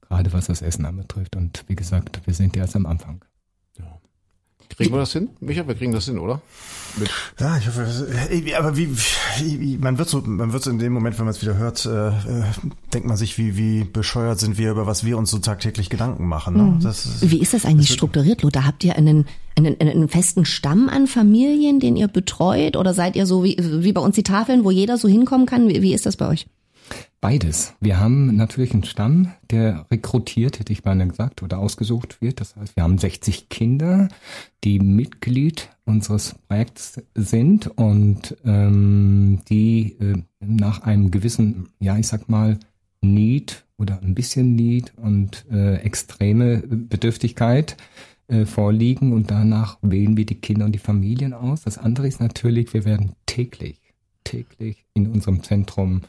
[0.00, 1.36] gerade was das Essen anbetrifft.
[1.36, 3.24] Und wie gesagt, wir sind erst am Anfang.
[4.76, 5.28] Kriegen wir das hin?
[5.40, 6.40] Micha, wir kriegen das hin, oder?
[6.96, 7.86] Mit ja, ich hoffe,
[8.56, 8.88] aber wie,
[9.38, 11.84] wie, man wird so, man wird so in dem Moment, wenn man es wieder hört,
[11.84, 12.44] äh, äh,
[12.92, 16.26] denkt man sich, wie, wie bescheuert sind wir, über was wir uns so tagtäglich Gedanken
[16.26, 16.56] machen.
[16.56, 16.62] Ne?
[16.62, 16.80] Mhm.
[16.80, 18.64] Das, wie ist das eigentlich strukturiert, Lothar?
[18.64, 22.76] Habt ihr einen, einen, einen festen Stamm an Familien, den ihr betreut?
[22.76, 25.68] Oder seid ihr so wie, wie bei uns die Tafeln, wo jeder so hinkommen kann?
[25.68, 26.46] Wie, wie ist das bei euch?
[27.20, 27.74] Beides.
[27.80, 32.40] Wir haben natürlich einen Stamm, der rekrutiert, hätte ich beinahe gesagt, oder ausgesucht wird.
[32.40, 34.08] Das heißt, wir haben 60 Kinder,
[34.64, 42.28] die Mitglied unseres Projekts sind und ähm, die äh, nach einem gewissen, ja, ich sag
[42.28, 42.58] mal,
[43.00, 48.11] Need oder ein bisschen Need und äh, extreme Bedürftigkeit äh,
[48.46, 51.62] vorliegen und danach wählen wir die Kinder und die Familien aus.
[51.62, 53.78] Das andere ist natürlich, wir werden täglich,
[54.24, 56.02] täglich in unserem Zentrum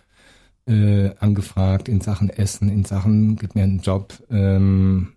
[0.65, 5.13] äh, angefragt in Sachen Essen, in Sachen, gib mir einen Job, ähm,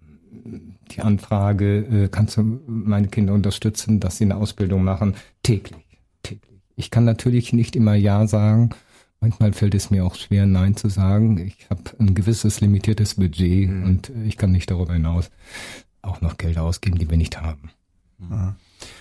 [0.90, 5.14] die Anfrage, äh, kannst du meine Kinder unterstützen, dass sie eine Ausbildung machen?
[5.42, 5.84] Täglich,
[6.22, 6.60] täglich.
[6.76, 8.70] Ich kann natürlich nicht immer Ja sagen.
[9.20, 11.38] Manchmal fällt es mir auch schwer, Nein zu sagen.
[11.38, 13.84] Ich habe ein gewisses limitiertes Budget mhm.
[13.84, 15.30] und ich kann nicht darüber hinaus
[16.06, 17.70] auch noch Gelder ausgeben, die wir nicht haben.
[18.18, 18.54] Mhm.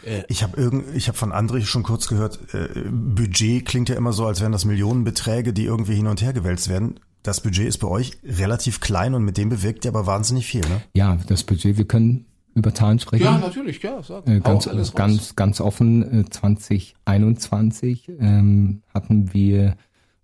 [0.05, 3.95] Äh, ich habe irgend, ich habe von André schon kurz gehört, äh, Budget klingt ja
[3.95, 6.99] immer so, als wären das Millionenbeträge, die irgendwie hin und her gewälzt werden.
[7.23, 10.61] Das Budget ist bei euch relativ klein und mit dem bewirkt ihr aber wahnsinnig viel,
[10.61, 10.81] ne?
[10.93, 13.23] Ja, das Budget, wir können über Zahlen sprechen.
[13.23, 14.01] Ja, natürlich, ja.
[14.03, 19.75] Sag, äh, ganz, ganz, ganz offen, äh, 2021 ähm, hatten wir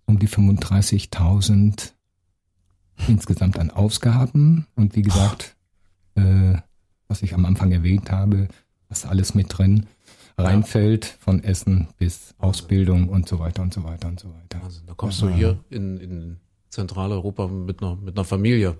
[0.06, 1.92] um die 35.000
[3.08, 5.56] insgesamt an Ausgaben und wie gesagt,
[6.14, 6.54] äh,
[7.12, 8.48] was ich am Anfang erwähnt habe,
[8.88, 9.84] was alles mit drin
[10.38, 14.64] reinfällt, von Essen bis Ausbildung und so weiter und so weiter und so weiter.
[14.64, 16.36] Also, da kommst du hier in, in
[16.70, 18.78] Zentraleuropa mit einer, mit einer Familie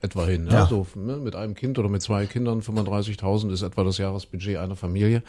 [0.00, 0.48] etwa hin.
[0.50, 0.66] Ja.
[0.66, 4.74] So, ne, mit einem Kind oder mit zwei Kindern, 35.000 ist etwa das Jahresbudget einer
[4.74, 5.22] Familie.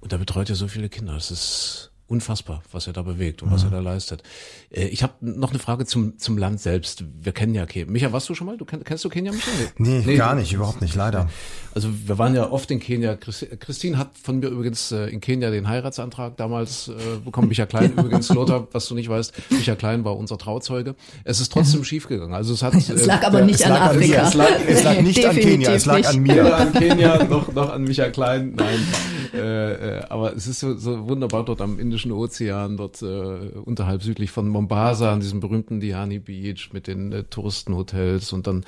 [0.00, 1.12] Und da betreut ihr so viele Kinder.
[1.12, 3.54] Das ist unfassbar, was er da bewegt und mhm.
[3.54, 4.22] was er da leistet.
[4.70, 7.04] Äh, ich habe noch eine Frage zum, zum Land selbst.
[7.20, 7.90] Wir kennen ja Kenia.
[7.90, 8.56] Micha, warst du schon mal?
[8.56, 9.50] Du kennst, kennst du Kenia, Micha?
[9.78, 11.30] Nee, nee, nee gar nicht, überhaupt nicht, leider.
[11.74, 13.16] Also wir waren ja oft in Kenia.
[13.16, 16.92] Christine hat von mir übrigens äh, in Kenia den Heiratsantrag damals äh,
[17.24, 17.48] bekommen.
[17.48, 20.94] Micha Klein übrigens, Lothar, was du nicht weißt, Micha Klein war unser Trauzeuge.
[21.24, 22.34] Es ist trotzdem schiefgegangen.
[22.34, 22.74] Also es hat.
[22.74, 24.28] Es lag aber nicht an Afrika.
[24.28, 26.32] Es lag, es lag nicht an Kenia, es lag an mir.
[26.42, 28.54] Weder an Kenia noch, noch an Micha Klein.
[28.54, 28.80] Nein.
[29.32, 34.02] Äh, äh, aber es ist so, so wunderbar dort am Indischen Ozean, dort äh, unterhalb
[34.02, 38.64] südlich von Mombasa, an diesem berühmten Diani Beach mit den äh, Touristenhotels und dann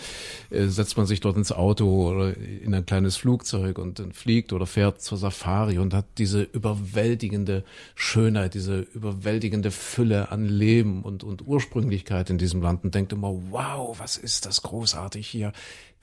[0.51, 4.53] äh, setzt man sich dort ins Auto oder in ein kleines Flugzeug und dann fliegt
[4.53, 11.25] oder fährt zur Safari und hat diese überwältigende Schönheit, diese überwältigende Fülle an Leben und,
[11.25, 15.53] und Ursprünglichkeit in diesem Land und denkt immer, wow, was ist das großartig hier.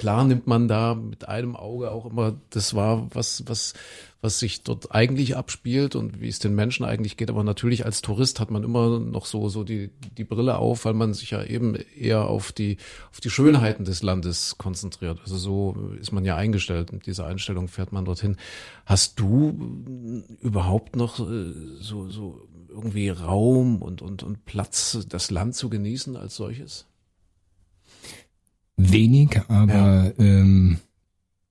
[0.02, 3.76] Klar nimmt man da mit einem Auge auch immer das wahr, was, was,
[4.20, 7.30] was sich dort eigentlich abspielt und wie es den Menschen eigentlich geht.
[7.30, 10.96] Aber natürlich als Tourist hat man immer noch so, so die, die Brille auf, weil
[10.96, 12.78] man sich ja eben eher auf die,
[13.12, 15.20] auf die Schönheiten des Landes konzentriert.
[15.22, 16.92] Also so ist man ja eingestellt.
[16.92, 18.38] Mit dieser Einstellung fährt man dorthin.
[18.88, 25.54] Hast du überhaupt noch äh, so, so irgendwie Raum und, und, und Platz, das Land
[25.54, 26.88] zu genießen als solches?
[28.90, 30.12] Wenig, aber ja.
[30.18, 30.78] ähm,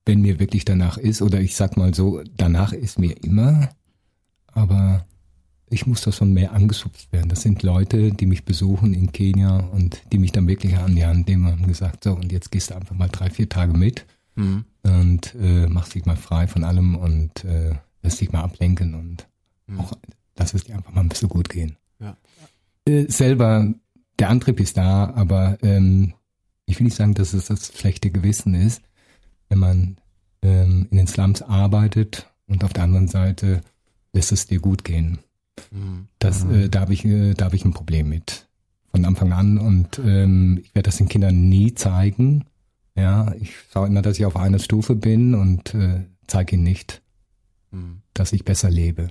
[0.05, 3.69] wenn mir wirklich danach ist, oder ich sag mal so, danach ist mir immer,
[4.47, 5.05] aber
[5.69, 7.29] ich muss da schon mehr angesupft werden.
[7.29, 11.05] Das sind Leute, die mich besuchen in Kenia und die mich dann wirklich an die
[11.05, 14.05] Hand nehmen und gesagt, so, und jetzt gehst du einfach mal drei, vier Tage mit
[14.35, 14.65] mhm.
[14.83, 19.27] und äh, machst dich mal frei von allem und äh, lässt dich mal ablenken und
[19.67, 19.79] mhm.
[19.79, 19.93] auch
[20.35, 21.77] lass es dir einfach mal ein bisschen gut gehen.
[21.99, 22.17] Ja.
[22.85, 23.73] Äh, selber,
[24.19, 26.13] der Antrieb ist da, aber ähm,
[26.71, 28.81] ich will nicht sagen, dass es das schlechte Gewissen ist,
[29.49, 29.97] wenn man
[30.41, 33.61] ähm, in den Slums arbeitet und auf der anderen Seite
[34.13, 35.19] lässt es dir gut gehen.
[35.71, 36.07] Mhm.
[36.19, 38.47] Das, äh, da habe ich, äh, da habe ich ein Problem mit
[38.89, 42.45] von Anfang an und ähm, ich werde das den Kindern nie zeigen.
[42.95, 47.01] Ja, ich schaue immer, dass ich auf einer Stufe bin und äh, zeige ihnen nicht,
[47.71, 48.01] mhm.
[48.13, 49.09] dass ich besser lebe.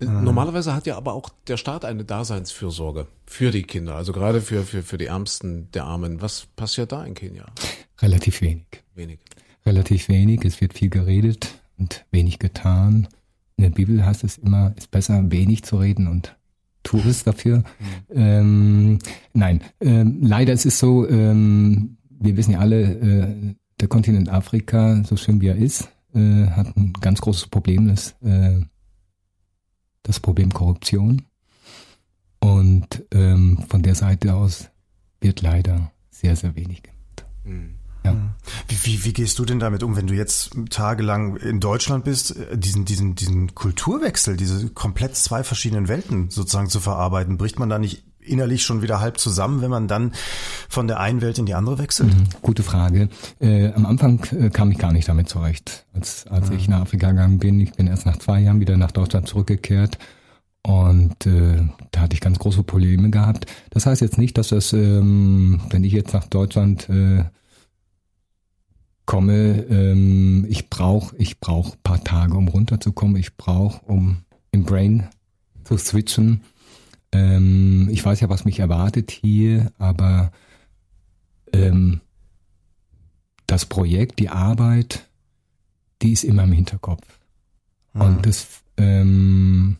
[0.00, 4.40] Äh, normalerweise hat ja aber auch der Staat eine Daseinsfürsorge für die Kinder, also gerade
[4.40, 6.20] für, für, für die Ärmsten der Armen.
[6.20, 7.46] Was passiert da in Kenia?
[8.00, 8.66] Relativ wenig.
[8.94, 9.18] Wenig.
[9.66, 10.44] Relativ wenig.
[10.44, 13.08] Es wird viel geredet und wenig getan.
[13.56, 16.36] In der Bibel heißt es immer, es ist besser, wenig zu reden und
[16.84, 17.64] Tourist dafür.
[18.10, 18.98] Ähm,
[19.34, 25.02] nein, ähm, leider ist es so, ähm, wir wissen ja alle, äh, der Kontinent Afrika,
[25.04, 28.60] so schön wie er ist, äh, hat ein ganz großes Problem, das, äh,
[30.08, 31.22] das Problem Korruption.
[32.40, 34.70] Und ähm, von der Seite aus
[35.20, 37.26] wird leider sehr, sehr wenig gemacht.
[37.44, 37.74] Mhm.
[38.04, 38.16] Ja.
[38.68, 42.36] Wie, wie, wie gehst du denn damit um, wenn du jetzt tagelang in Deutschland bist,
[42.36, 47.36] äh, diesen, diesen, diesen Kulturwechsel, diese komplett zwei verschiedenen Welten sozusagen zu verarbeiten?
[47.36, 50.12] Bricht man da nicht innerlich schon wieder halb zusammen, wenn man dann
[50.68, 52.14] von der einen Welt in die andere wechselt?
[52.14, 53.08] Mhm, gute Frage.
[53.40, 57.10] Äh, am Anfang äh, kam ich gar nicht damit zurecht, als, als ich nach Afrika
[57.10, 57.60] gegangen bin.
[57.60, 59.98] Ich bin erst nach zwei Jahren wieder nach Deutschland zurückgekehrt.
[60.62, 63.46] Und äh, da hatte ich ganz große Probleme gehabt.
[63.70, 67.24] Das heißt jetzt nicht, dass das, ähm, wenn ich jetzt nach Deutschland äh,
[69.06, 73.16] komme, ähm, ich brauche ich brauch paar Tage, um runterzukommen.
[73.16, 74.18] Ich brauche, um
[74.50, 75.08] im Brain
[75.64, 76.42] zu switchen.
[77.12, 80.30] Ähm, ich weiß ja, was mich erwartet hier, aber
[81.52, 82.00] ähm,
[83.46, 85.08] das Projekt, die Arbeit,
[86.02, 87.06] die ist immer im Hinterkopf.
[87.94, 88.00] Mhm.
[88.00, 89.76] Und das, ähm,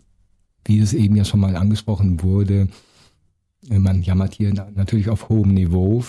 [0.64, 2.68] wie es eben ja schon mal angesprochen wurde,
[3.68, 6.04] äh, man jammert hier na- natürlich auf hohem Niveau.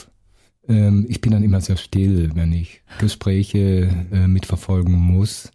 [0.68, 5.52] Ähm, ich bin dann immer sehr still, wenn ich Gespräche äh, mitverfolgen muss.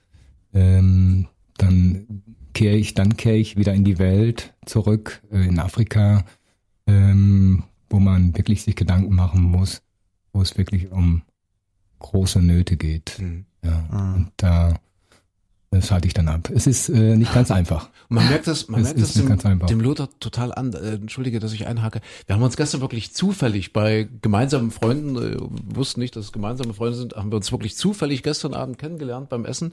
[0.52, 2.22] Ähm, dann
[2.54, 6.24] kehre ich, dann kehre ich wieder in die Welt zurück, äh, in Afrika,
[6.86, 9.82] ähm, wo man wirklich sich Gedanken machen muss,
[10.32, 11.22] wo es wirklich um
[11.98, 13.18] große Nöte geht.
[13.18, 13.46] Mhm.
[13.62, 14.74] Ja, und da
[15.74, 16.50] das schalte ich dann ab.
[16.54, 17.88] Es ist äh, nicht ganz einfach.
[18.08, 19.66] Und man merkt das, man Es merkt ist das nicht dem, ganz einfach.
[19.66, 20.72] dem Lothar total an.
[20.72, 22.00] Äh, entschuldige, dass ich einhake.
[22.26, 25.36] Wir haben uns gestern wirklich zufällig bei gemeinsamen Freunden, äh,
[25.74, 29.28] wussten nicht, dass es gemeinsame Freunde sind, haben wir uns wirklich zufällig gestern Abend kennengelernt
[29.28, 29.72] beim Essen.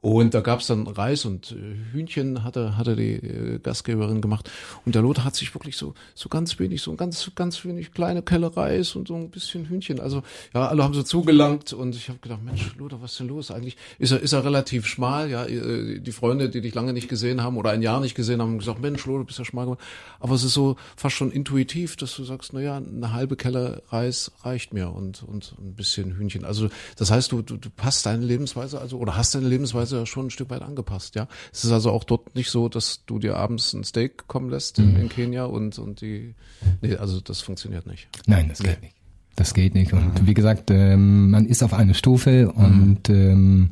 [0.00, 4.50] Und da gab's dann Reis und äh, Hühnchen hatte hatte die äh, Gastgeberin gemacht.
[4.86, 8.22] Und der Lothar hat sich wirklich so so ganz wenig so ganz ganz wenig kleine
[8.22, 10.00] Kelle Reis und so ein bisschen Hühnchen.
[10.00, 10.22] Also
[10.54, 13.50] ja alle haben so zugelangt und ich habe gedacht Mensch Lothar was ist denn los?
[13.50, 15.44] Eigentlich ist er ist er relativ schmal ja.
[15.44, 18.52] Äh, die Freunde die dich lange nicht gesehen haben oder ein Jahr nicht gesehen haben
[18.52, 19.80] haben gesagt Mensch Lothar bist ja schmal geworden.
[20.18, 23.82] Aber es ist so fast schon intuitiv dass du sagst na ja eine halbe Kelle
[23.90, 26.46] Reis reicht mir und und ein bisschen Hühnchen.
[26.46, 30.06] Also das heißt du du, du passt deine Lebensweise also oder hast deine Lebensweise ja
[30.06, 31.28] schon ein Stück weit angepasst, ja.
[31.52, 34.78] Es ist also auch dort nicht so, dass du dir abends ein Steak kommen lässt
[34.78, 36.34] in, in Kenia und, und die,
[36.80, 38.08] nee, also das funktioniert nicht.
[38.26, 38.94] Nein, das geht nicht.
[39.36, 39.92] Das geht nicht.
[39.92, 43.70] Und wie gesagt, ähm, man ist auf eine Stufe und ähm,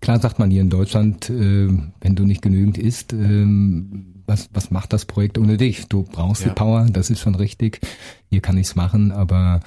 [0.00, 1.68] klar sagt man hier in Deutschland, äh,
[2.00, 5.86] wenn du nicht genügend isst, ähm, was, was macht das Projekt ohne dich?
[5.88, 6.48] Du brauchst Ja.
[6.48, 7.80] die Power, das ist schon richtig.
[8.30, 9.60] Hier kann ich's machen, aber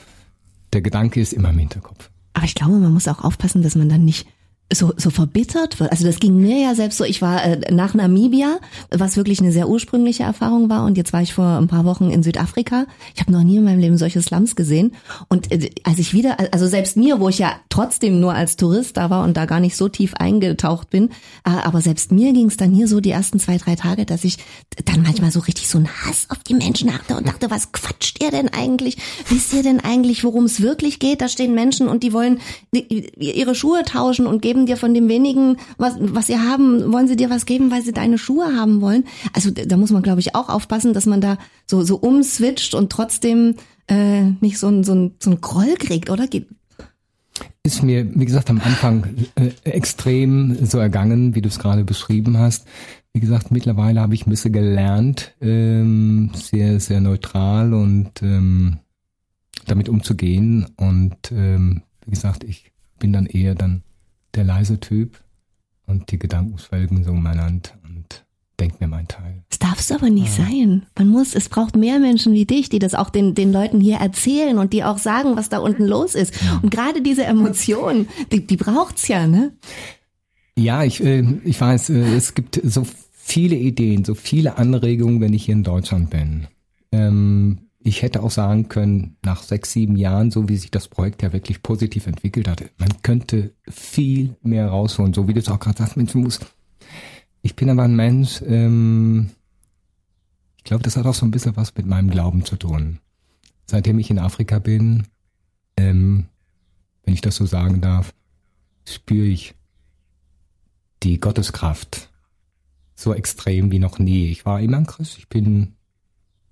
[0.73, 2.09] der Gedanke ist immer im Hinterkopf.
[2.33, 4.27] Aber ich glaube, man muss auch aufpassen, dass man dann nicht
[4.73, 5.91] so, so verbittert wird.
[5.91, 7.03] Also das ging mir ja selbst so.
[7.03, 8.57] Ich war äh, nach Namibia,
[8.89, 10.85] was wirklich eine sehr ursprüngliche Erfahrung war.
[10.85, 12.85] Und jetzt war ich vor ein paar Wochen in Südafrika.
[13.13, 14.93] Ich habe noch nie in meinem Leben solche Slums gesehen.
[15.29, 18.97] Und äh, als ich wieder, also selbst mir, wo ich ja trotzdem nur als Tourist
[18.97, 21.09] da war und da gar nicht so tief eingetaucht bin,
[21.45, 24.23] äh, aber selbst mir ging es dann hier so die ersten zwei, drei Tage, dass
[24.23, 24.39] ich
[24.85, 28.23] dann manchmal so richtig so einen Hass auf die Menschen hatte und dachte, was quatscht
[28.23, 28.97] ihr denn eigentlich?
[29.29, 31.21] Wisst ihr denn eigentlich, worum es wirklich geht?
[31.21, 32.39] Da stehen Menschen und die wollen
[32.71, 37.15] ihre Schuhe tauschen und geben dir von dem wenigen, was, was sie haben, wollen sie
[37.15, 39.03] dir was geben, weil sie deine Schuhe haben wollen.
[39.33, 41.37] Also da muss man, glaube ich, auch aufpassen, dass man da
[41.67, 43.55] so, so umswitcht und trotzdem
[43.87, 46.27] äh, nicht so ein, so ein, so ein Groll kriegt, oder?
[46.27, 46.47] Geht,
[47.63, 52.37] Ist mir, wie gesagt, am Anfang äh, extrem so ergangen, wie du es gerade beschrieben
[52.37, 52.65] hast.
[53.13, 58.79] Wie gesagt, mittlerweile habe ich ein bisschen gelernt, ähm, sehr, sehr neutral und ähm,
[59.67, 60.67] damit umzugehen.
[60.77, 63.83] Und ähm, wie gesagt, ich bin dann eher dann
[64.35, 65.19] der leise Typ
[65.85, 68.25] und die Gedanken schwelgen so um mein Land und
[68.59, 69.43] denk mir mein Teil.
[69.49, 70.85] Das darf's aber nicht sein.
[70.97, 73.97] Man muss, es braucht mehr Menschen wie dich, die das auch den, den Leuten hier
[73.97, 76.33] erzählen und die auch sagen, was da unten los ist.
[76.61, 79.53] Und gerade diese Emotionen, die, die braucht's ja, ne?
[80.57, 85.33] Ja, ich, äh, ich weiß, äh, es gibt so viele Ideen, so viele Anregungen, wenn
[85.33, 86.47] ich hier in Deutschland bin.
[86.91, 91.21] Ähm, ich hätte auch sagen können, nach sechs, sieben Jahren, so wie sich das Projekt
[91.21, 95.59] ja wirklich positiv entwickelt hat, man könnte viel mehr rausholen, so wie du es auch
[95.59, 96.47] gerade sagst, Mensch, du musst.
[97.43, 99.29] Ich bin aber ein Mensch, ähm,
[100.57, 102.97] ich glaube, das hat auch so ein bisschen was mit meinem Glauben zu tun.
[103.67, 105.03] Seitdem ich in Afrika bin,
[105.77, 106.25] ähm,
[107.03, 108.15] wenn ich das so sagen darf,
[108.87, 109.53] spüre ich
[111.03, 112.09] die Gotteskraft
[112.95, 114.31] so extrem wie noch nie.
[114.31, 115.74] Ich war immer ein Christ, ich bin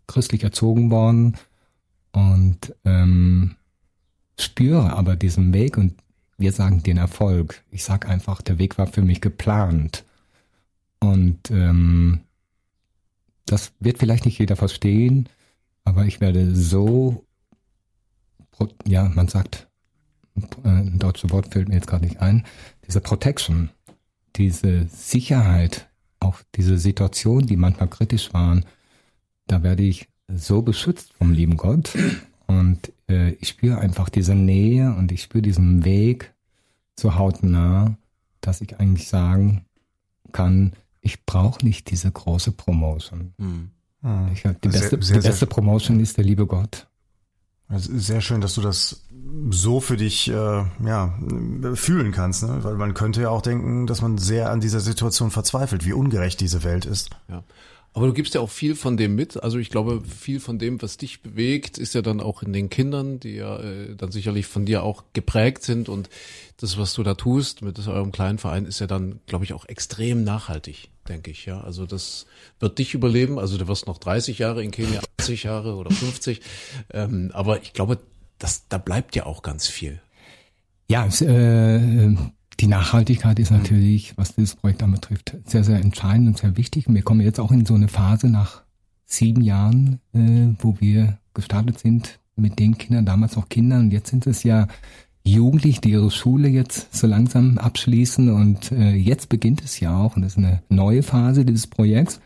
[0.07, 1.37] christlich erzogen worden
[2.11, 3.55] und ähm,
[4.39, 5.95] spüre aber diesen Weg und
[6.37, 7.63] wir sagen den Erfolg.
[7.71, 10.03] Ich sag einfach, der Weg war für mich geplant.
[10.99, 12.21] Und ähm,
[13.45, 15.29] das wird vielleicht nicht jeder verstehen,
[15.83, 17.25] aber ich werde so,
[18.85, 19.67] ja, man sagt,
[20.63, 22.45] äh, ein deutsches Wort fällt mir jetzt gerade nicht ein,
[22.87, 23.69] diese Protection,
[24.35, 25.89] diese Sicherheit,
[26.19, 28.65] auch diese Situation, die manchmal kritisch waren,
[29.47, 31.95] da werde ich so beschützt vom lieben Gott
[32.47, 36.33] und äh, ich spüre einfach diese Nähe und ich spüre diesen Weg
[36.95, 37.97] zur Haut nah,
[38.41, 39.65] dass ich eigentlich sagen
[40.31, 43.33] kann, ich brauche nicht diese große Promotion.
[43.37, 43.69] Mhm.
[44.33, 46.87] Ich, die beste, sehr, sehr, die beste Promotion ist der liebe Gott.
[47.69, 49.05] Also sehr schön, dass du das
[49.49, 51.17] so für dich äh, ja,
[51.75, 52.63] fühlen kannst, ne?
[52.63, 56.41] weil man könnte ja auch denken, dass man sehr an dieser Situation verzweifelt, wie ungerecht
[56.41, 57.11] diese Welt ist.
[57.29, 57.43] Ja.
[57.95, 59.41] Aber du gibst ja auch viel von dem mit.
[59.43, 62.69] Also ich glaube, viel von dem, was dich bewegt, ist ja dann auch in den
[62.71, 65.89] Kindern, die ja äh, dann sicherlich von dir auch geprägt sind.
[65.89, 66.09] Und
[66.57, 69.65] das, was du da tust mit eurem kleinen Verein, ist ja dann, glaube ich, auch
[69.65, 71.45] extrem nachhaltig, denke ich.
[71.45, 72.25] Ja, also das
[72.59, 73.37] wird dich überleben.
[73.37, 76.41] Also du wirst noch 30 Jahre in Kenia, 80 Jahre oder 50.
[76.91, 77.99] Ähm, aber ich glaube,
[78.39, 80.01] das, da bleibt ja auch ganz viel.
[80.89, 82.15] Ja, äh,
[82.59, 86.87] die Nachhaltigkeit ist natürlich, was dieses Projekt anbetrifft, sehr, sehr entscheidend und sehr wichtig.
[86.87, 88.63] Und wir kommen jetzt auch in so eine Phase nach
[89.05, 93.81] sieben Jahren, äh, wo wir gestartet sind mit den Kindern, damals auch Kindern.
[93.81, 94.67] Und jetzt sind es ja
[95.23, 98.29] Jugendliche, die ihre Schule jetzt so langsam abschließen.
[98.29, 102.21] Und äh, jetzt beginnt es ja auch, und das ist eine neue Phase dieses Projekts,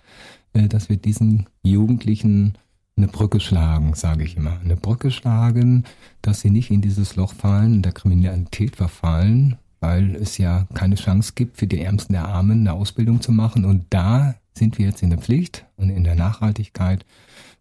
[0.53, 2.57] äh, dass wir diesen Jugendlichen
[2.95, 4.59] eine Brücke schlagen, sage ich immer.
[4.63, 5.83] Eine Brücke schlagen,
[6.21, 11.33] dass sie nicht in dieses Loch fallen, der Kriminalität verfallen, weil es ja keine Chance
[11.35, 13.65] gibt, für die Ärmsten der Armen eine Ausbildung zu machen.
[13.65, 17.05] Und da sind wir jetzt in der Pflicht und in der Nachhaltigkeit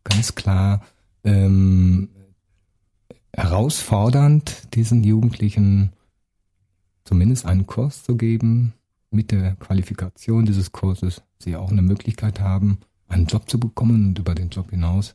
[0.05, 0.83] ganz klar
[1.24, 2.09] ähm,
[3.33, 5.92] herausfordernd, diesen Jugendlichen
[7.05, 8.72] zumindest einen Kurs zu geben,
[9.11, 14.18] mit der Qualifikation dieses Kurses sie auch eine Möglichkeit haben, einen Job zu bekommen und
[14.18, 15.14] über den Job hinaus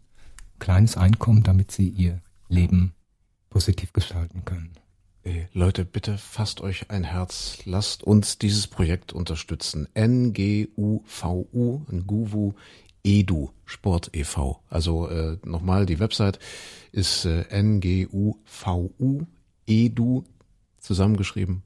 [0.60, 2.94] kleines Einkommen, damit sie ihr Leben
[3.50, 4.72] positiv gestalten können.
[5.54, 9.88] Leute, bitte fasst euch ein Herz, lasst uns dieses Projekt unterstützen.
[9.96, 12.54] NGUVU, NGUVU
[13.04, 14.62] Edu Sport e.V.
[14.70, 16.40] Also äh, nochmal, die Website
[16.92, 19.28] ist äh, NGUVU
[19.68, 20.24] Edu
[20.80, 21.64] zusammengeschrieben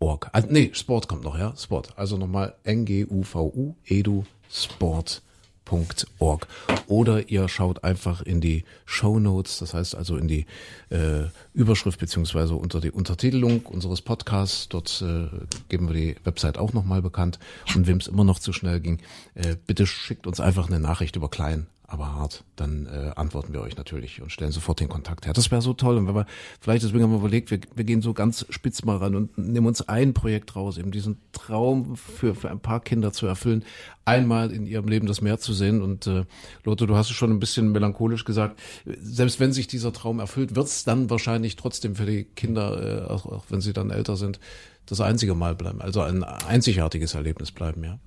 [0.00, 0.30] .org.
[0.32, 1.96] Ah, nee, Sport kommt noch, ja, Sport.
[1.98, 5.22] Also nochmal NGUVU Edu Sport
[5.70, 6.46] www.ccc.org
[6.86, 10.46] oder ihr schaut einfach in die Show Notes, das heißt also in die
[10.90, 14.68] äh, Überschrift beziehungsweise unter die Untertitelung unseres Podcasts.
[14.68, 15.28] Dort äh,
[15.68, 17.38] geben wir die Website auch nochmal bekannt.
[17.74, 19.00] Und wem es immer noch zu schnell ging,
[19.34, 23.60] äh, bitte schickt uns einfach eine Nachricht über Klein aber hart, dann äh, antworten wir
[23.60, 25.32] euch natürlich und stellen sofort den Kontakt her.
[25.32, 25.96] Das wäre so toll.
[25.96, 26.26] Und wenn wir,
[26.60, 29.66] vielleicht deswegen haben wir überlegt, wir, wir gehen so ganz spitz mal ran und nehmen
[29.66, 33.64] uns ein Projekt raus, eben diesen Traum für, für ein paar Kinder zu erfüllen,
[34.04, 35.82] einmal in ihrem Leben das Meer zu sehen.
[35.82, 36.26] Und äh,
[36.62, 40.54] Lotte, du hast es schon ein bisschen melancholisch gesagt, selbst wenn sich dieser Traum erfüllt,
[40.54, 44.16] wird es dann wahrscheinlich trotzdem für die Kinder, äh, auch, auch wenn sie dann älter
[44.16, 44.38] sind,
[44.86, 45.80] das einzige Mal bleiben.
[45.80, 47.98] Also ein einzigartiges Erlebnis bleiben, ja.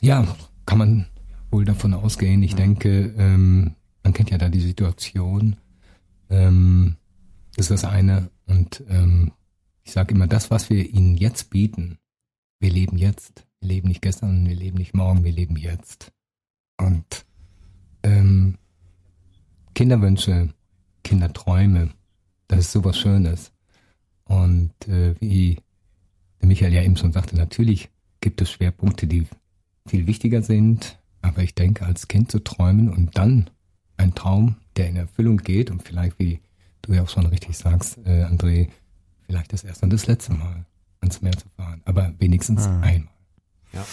[0.00, 0.26] Ja,
[0.64, 1.06] kann man
[1.54, 2.42] wohl davon ausgehen.
[2.42, 5.56] Ich denke, ähm, man kennt ja da die Situation.
[6.28, 6.96] Ähm,
[7.54, 8.28] das ist das eine.
[8.46, 9.30] Und ähm,
[9.84, 11.98] ich sage immer, das, was wir ihnen jetzt bieten,
[12.58, 13.46] wir leben jetzt.
[13.60, 16.12] Wir leben nicht gestern, wir leben nicht morgen, wir leben jetzt.
[16.76, 17.24] Und
[18.02, 18.58] ähm,
[19.74, 20.52] Kinderwünsche,
[21.04, 21.90] Kinderträume,
[22.48, 23.52] das ist sowas Schönes.
[24.24, 25.60] Und äh, wie
[26.40, 27.90] der Michael ja eben schon sagte, natürlich
[28.20, 29.28] gibt es Schwerpunkte, die
[29.86, 33.50] viel wichtiger sind, aber ich denke, als Kind zu träumen und dann
[33.96, 36.40] ein Traum, der in Erfüllung geht und vielleicht, wie
[36.82, 38.68] du ja auch schon richtig sagst, äh, André,
[39.26, 40.66] vielleicht das erste und das letzte Mal
[41.00, 41.80] ans Meer zu fahren.
[41.84, 42.82] Aber wenigstens hm.
[42.82, 43.08] einmal.
[43.72, 43.84] Ja.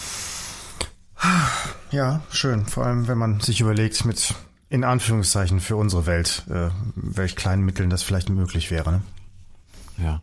[1.92, 2.66] Ja, schön.
[2.66, 4.34] Vor allem, wenn man sich überlegt, mit
[4.68, 8.92] in Anführungszeichen für unsere Welt, äh, welch kleinen Mitteln das vielleicht möglich wäre.
[8.92, 9.02] Ne?
[9.98, 10.22] Ja.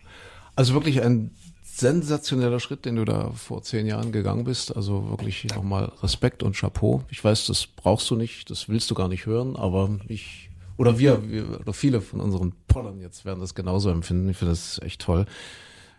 [0.55, 1.31] Also wirklich ein
[1.79, 4.75] sensationeller Schritt, den du da vor zehn Jahren gegangen bist.
[4.75, 7.03] Also wirklich nochmal Respekt und Chapeau.
[7.09, 10.97] Ich weiß, das brauchst du nicht, das willst du gar nicht hören, aber ich oder
[10.97, 14.29] wir, wir oder viele von unseren Pollern jetzt werden das genauso empfinden.
[14.29, 15.25] Ich finde das echt toll.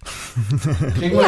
[0.99, 1.12] Hin?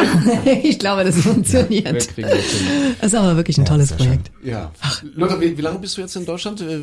[0.63, 2.05] ich glaube, das funktioniert.
[2.09, 4.29] kriegen das ist aber wirklich ein tolles sehr Projekt.
[4.43, 4.73] Ja.
[5.15, 6.59] Lothar, wie, wie lange bist du jetzt in Deutschland?
[6.59, 6.81] Äh,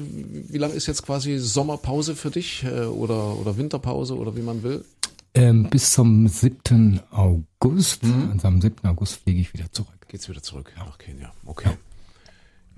[0.48, 4.62] Wie lange ist jetzt quasi Sommerpause für dich äh, oder, oder Winterpause oder wie man
[4.62, 4.82] will?
[5.34, 7.00] Ähm, bis zum 7.
[7.10, 8.00] August.
[8.32, 8.88] Also am 7.
[8.88, 10.08] August fliege ich wieder zurück.
[10.08, 11.30] Geht's wieder zurück nach Kenia.
[11.44, 11.68] Okay.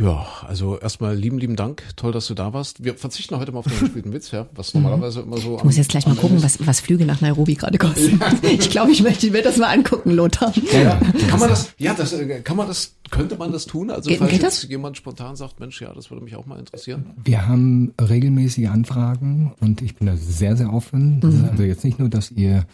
[0.00, 1.82] Ja, also erstmal lieben, lieben Dank.
[1.96, 2.84] Toll, dass du da warst.
[2.84, 5.56] Wir verzichten heute mal auf den gespielten Witz, ja, was normalerweise immer so.
[5.56, 8.20] Ich muss jetzt gleich mal gucken, was, was Flüge nach Nairobi gerade kosten.
[8.42, 10.52] Ich glaube, ich möchte mir das mal angucken, Lothar.
[10.72, 13.90] Ja, kann man das, ja, das, äh, kann man das, könnte man das tun?
[13.90, 14.70] Also, Geht- falls geht jetzt das?
[14.70, 17.06] jemand spontan sagt, Mensch, ja, das würde mich auch mal interessieren.
[17.24, 21.20] Wir haben regelmäßige Anfragen und ich bin da sehr, sehr offen.
[21.22, 22.66] Ist also jetzt nicht nur, dass ihr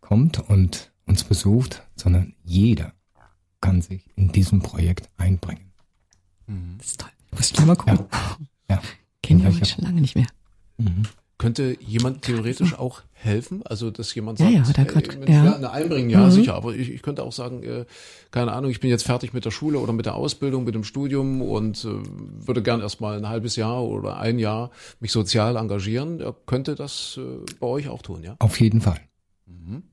[0.00, 2.92] kommt und uns besucht, sondern jeder
[3.60, 5.67] kann sich in diesem Projekt einbringen.
[6.78, 7.10] Das ist toll.
[7.32, 8.06] Muss ich gleich mal gucken.
[8.70, 8.80] Ja.
[9.22, 10.26] Kennen wir Ja, ich uns schon lange nicht mehr.
[11.38, 13.62] Könnte jemand theoretisch auch helfen?
[13.64, 15.44] Also, dass jemand Ja, sagt, ja, da hey, könnt- Mensch, ja.
[15.44, 16.30] ja, eine einbringen, ja, Mhm.
[16.32, 16.54] sicher.
[16.54, 17.84] Aber ich, ich könnte auch sagen, äh,
[18.32, 20.82] keine Ahnung, ich bin jetzt fertig mit der Schule oder mit der Ausbildung, mit dem
[20.82, 21.88] Studium und äh,
[22.44, 26.18] würde gern erstmal ein halbes Jahr oder ein Jahr mich sozial engagieren.
[26.20, 28.34] Er könnte das äh, bei euch auch tun, ja?
[28.40, 28.98] Auf jeden Fall.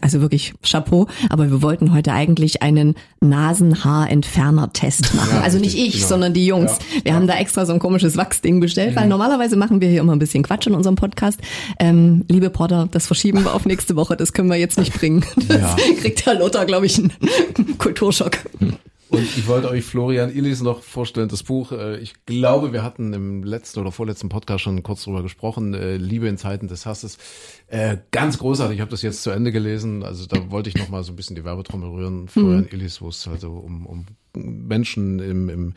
[0.00, 5.34] also wirklich Chapeau, aber wir wollten heute eigentlich einen Nasenhaarentferner-Test machen.
[5.36, 6.06] Ja, also nicht ich, genau.
[6.06, 6.70] sondern die Jungs.
[6.96, 8.96] Ja, wir haben da extra so ein komisches Wachsding bestellt, Mhm.
[9.00, 11.40] weil normalerweise machen wir hier immer ein bisschen Quatsch in unserem Podcast.
[11.78, 14.16] Ähm, liebe Potter, das verschieben wir auf nächste Woche.
[14.16, 15.24] Das können wir jetzt nicht bringen.
[15.48, 15.76] Das Ja.
[16.00, 17.12] kriegt der Lothar, glaube ich, einen
[17.78, 18.38] Kulturschock.
[19.08, 21.70] Und ich wollte euch Florian Illis noch vorstellen, das Buch.
[21.70, 25.74] äh, Ich glaube, wir hatten im letzten oder vorletzten Podcast schon kurz drüber gesprochen.
[25.74, 27.16] äh, Liebe in Zeiten des Hasses.
[27.68, 28.74] Äh, Ganz großartig.
[28.76, 30.02] Ich habe das jetzt zu Ende gelesen.
[30.02, 32.26] Also da wollte ich noch mal so ein bisschen die Werbetrommel rühren.
[32.28, 34.06] Florian Illis, wo es also um, um
[34.36, 35.74] Menschen im, im,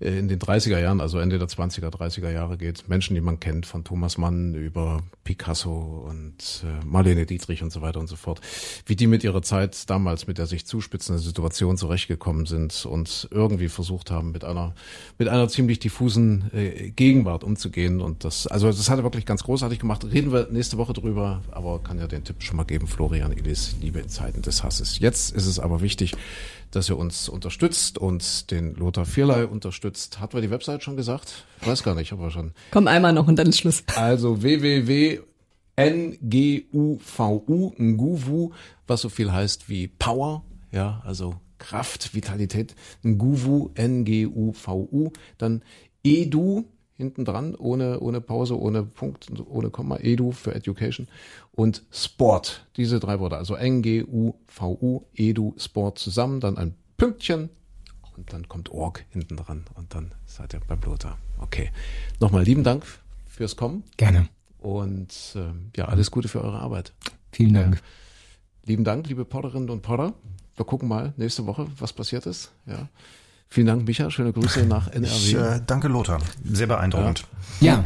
[0.00, 2.88] äh, in den 30er Jahren, also Ende der 20er, 30er Jahre geht.
[2.88, 7.82] Menschen, die man kennt, von Thomas Mann über Picasso und äh, Marlene Dietrich und so
[7.82, 8.40] weiter und so fort.
[8.86, 13.68] Wie die mit ihrer Zeit damals mit der sich zuspitzenden Situation zurechtgekommen sind und irgendwie
[13.68, 14.74] versucht haben, mit einer,
[15.18, 18.00] mit einer ziemlich diffusen äh, Gegenwart umzugehen.
[18.00, 20.04] Und das, also das hat er wirklich ganz großartig gemacht.
[20.04, 22.86] Reden wir nächste Woche drüber, aber kann ja den Tipp schon mal geben.
[22.86, 24.98] Florian Illis, Liebe in Zeiten des Hasses.
[24.98, 26.14] Jetzt ist es aber wichtig,
[26.70, 30.20] dass ihr uns unterstützt und den Lothar Vierlei unterstützt.
[30.20, 31.44] Hat wir die Website schon gesagt?
[31.60, 32.52] Ich weiß gar nicht, aber schon.
[32.70, 33.82] Komm einmal noch und dann ist Schluss.
[33.96, 35.32] Also www.nguvu,
[37.78, 38.52] nguvu,
[38.86, 45.62] was so viel heißt wie Power, ja, also Kraft, Vitalität, nguvu, N-G-U-V-U, dann
[46.04, 46.64] edu,
[46.98, 51.06] hinten dran, ohne, ohne Pause, ohne Punkt, ohne Komma, edu für Education
[51.52, 57.50] und Sport, diese drei Worte, also N-G-U-V-U, edu, Sport zusammen, dann ein Pünktchen
[58.16, 61.18] und dann kommt org hinten dran und dann seid ihr beim Lothar.
[61.38, 61.70] Okay,
[62.18, 62.84] nochmal lieben Dank
[63.26, 63.84] fürs Kommen.
[63.96, 64.28] Gerne.
[64.58, 66.92] Und ähm, ja, alles Gute für eure Arbeit.
[67.30, 67.80] Vielen Dank.
[68.64, 70.14] Lieben Dank, liebe Potterinnen und Potter.
[70.56, 72.50] Wir gucken mal nächste Woche, was passiert ist.
[72.66, 72.88] Ja.
[73.50, 74.10] Vielen Dank, Micha.
[74.10, 75.06] Schöne Grüße nach NRW.
[75.06, 76.18] Ich äh, danke Lothar.
[76.44, 77.24] Sehr beeindruckend.
[77.60, 77.84] Ja, Ja,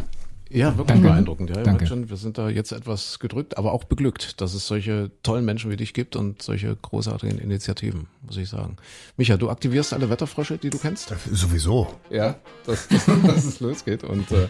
[0.54, 1.08] wirklich Danke.
[1.08, 1.50] beeindruckend.
[1.50, 1.86] Ja, Danke.
[1.86, 5.70] schon, wir sind da jetzt etwas gedrückt, aber auch beglückt, dass es solche tollen Menschen
[5.70, 8.76] wie dich gibt und solche großartigen Initiativen, muss ich sagen.
[9.16, 11.14] Micha, du aktivierst alle Wetterfrösche, die du kennst?
[11.30, 11.88] Sowieso.
[12.10, 12.36] Ja,
[12.66, 14.04] dass, dass es losgeht.
[14.04, 14.48] Und äh,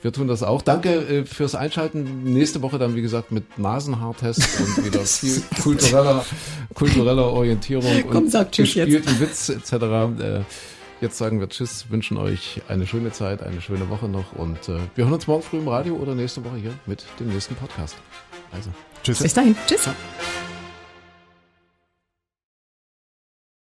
[0.00, 0.62] wir tun das auch.
[0.62, 2.24] Danke äh, fürs Einschalten.
[2.24, 6.24] Nächste Woche dann, wie gesagt, mit Nasenhaartest und wieder viel kultureller,
[6.74, 9.20] kultureller Orientierung Komm, und sag Tschüss jetzt.
[9.20, 9.72] Witz etc.
[9.72, 10.40] Äh,
[11.02, 14.78] jetzt sagen wir Tschüss, wünschen euch eine schöne Zeit, eine schöne Woche noch und äh,
[14.94, 17.96] wir hören uns morgen früh im Radio oder nächste Woche hier mit dem nächsten Podcast.
[18.52, 18.70] Also.
[19.02, 19.18] Tschüss.
[19.18, 19.56] Bis dahin.
[19.66, 19.82] Tschüss.
[19.82, 19.94] Ciao.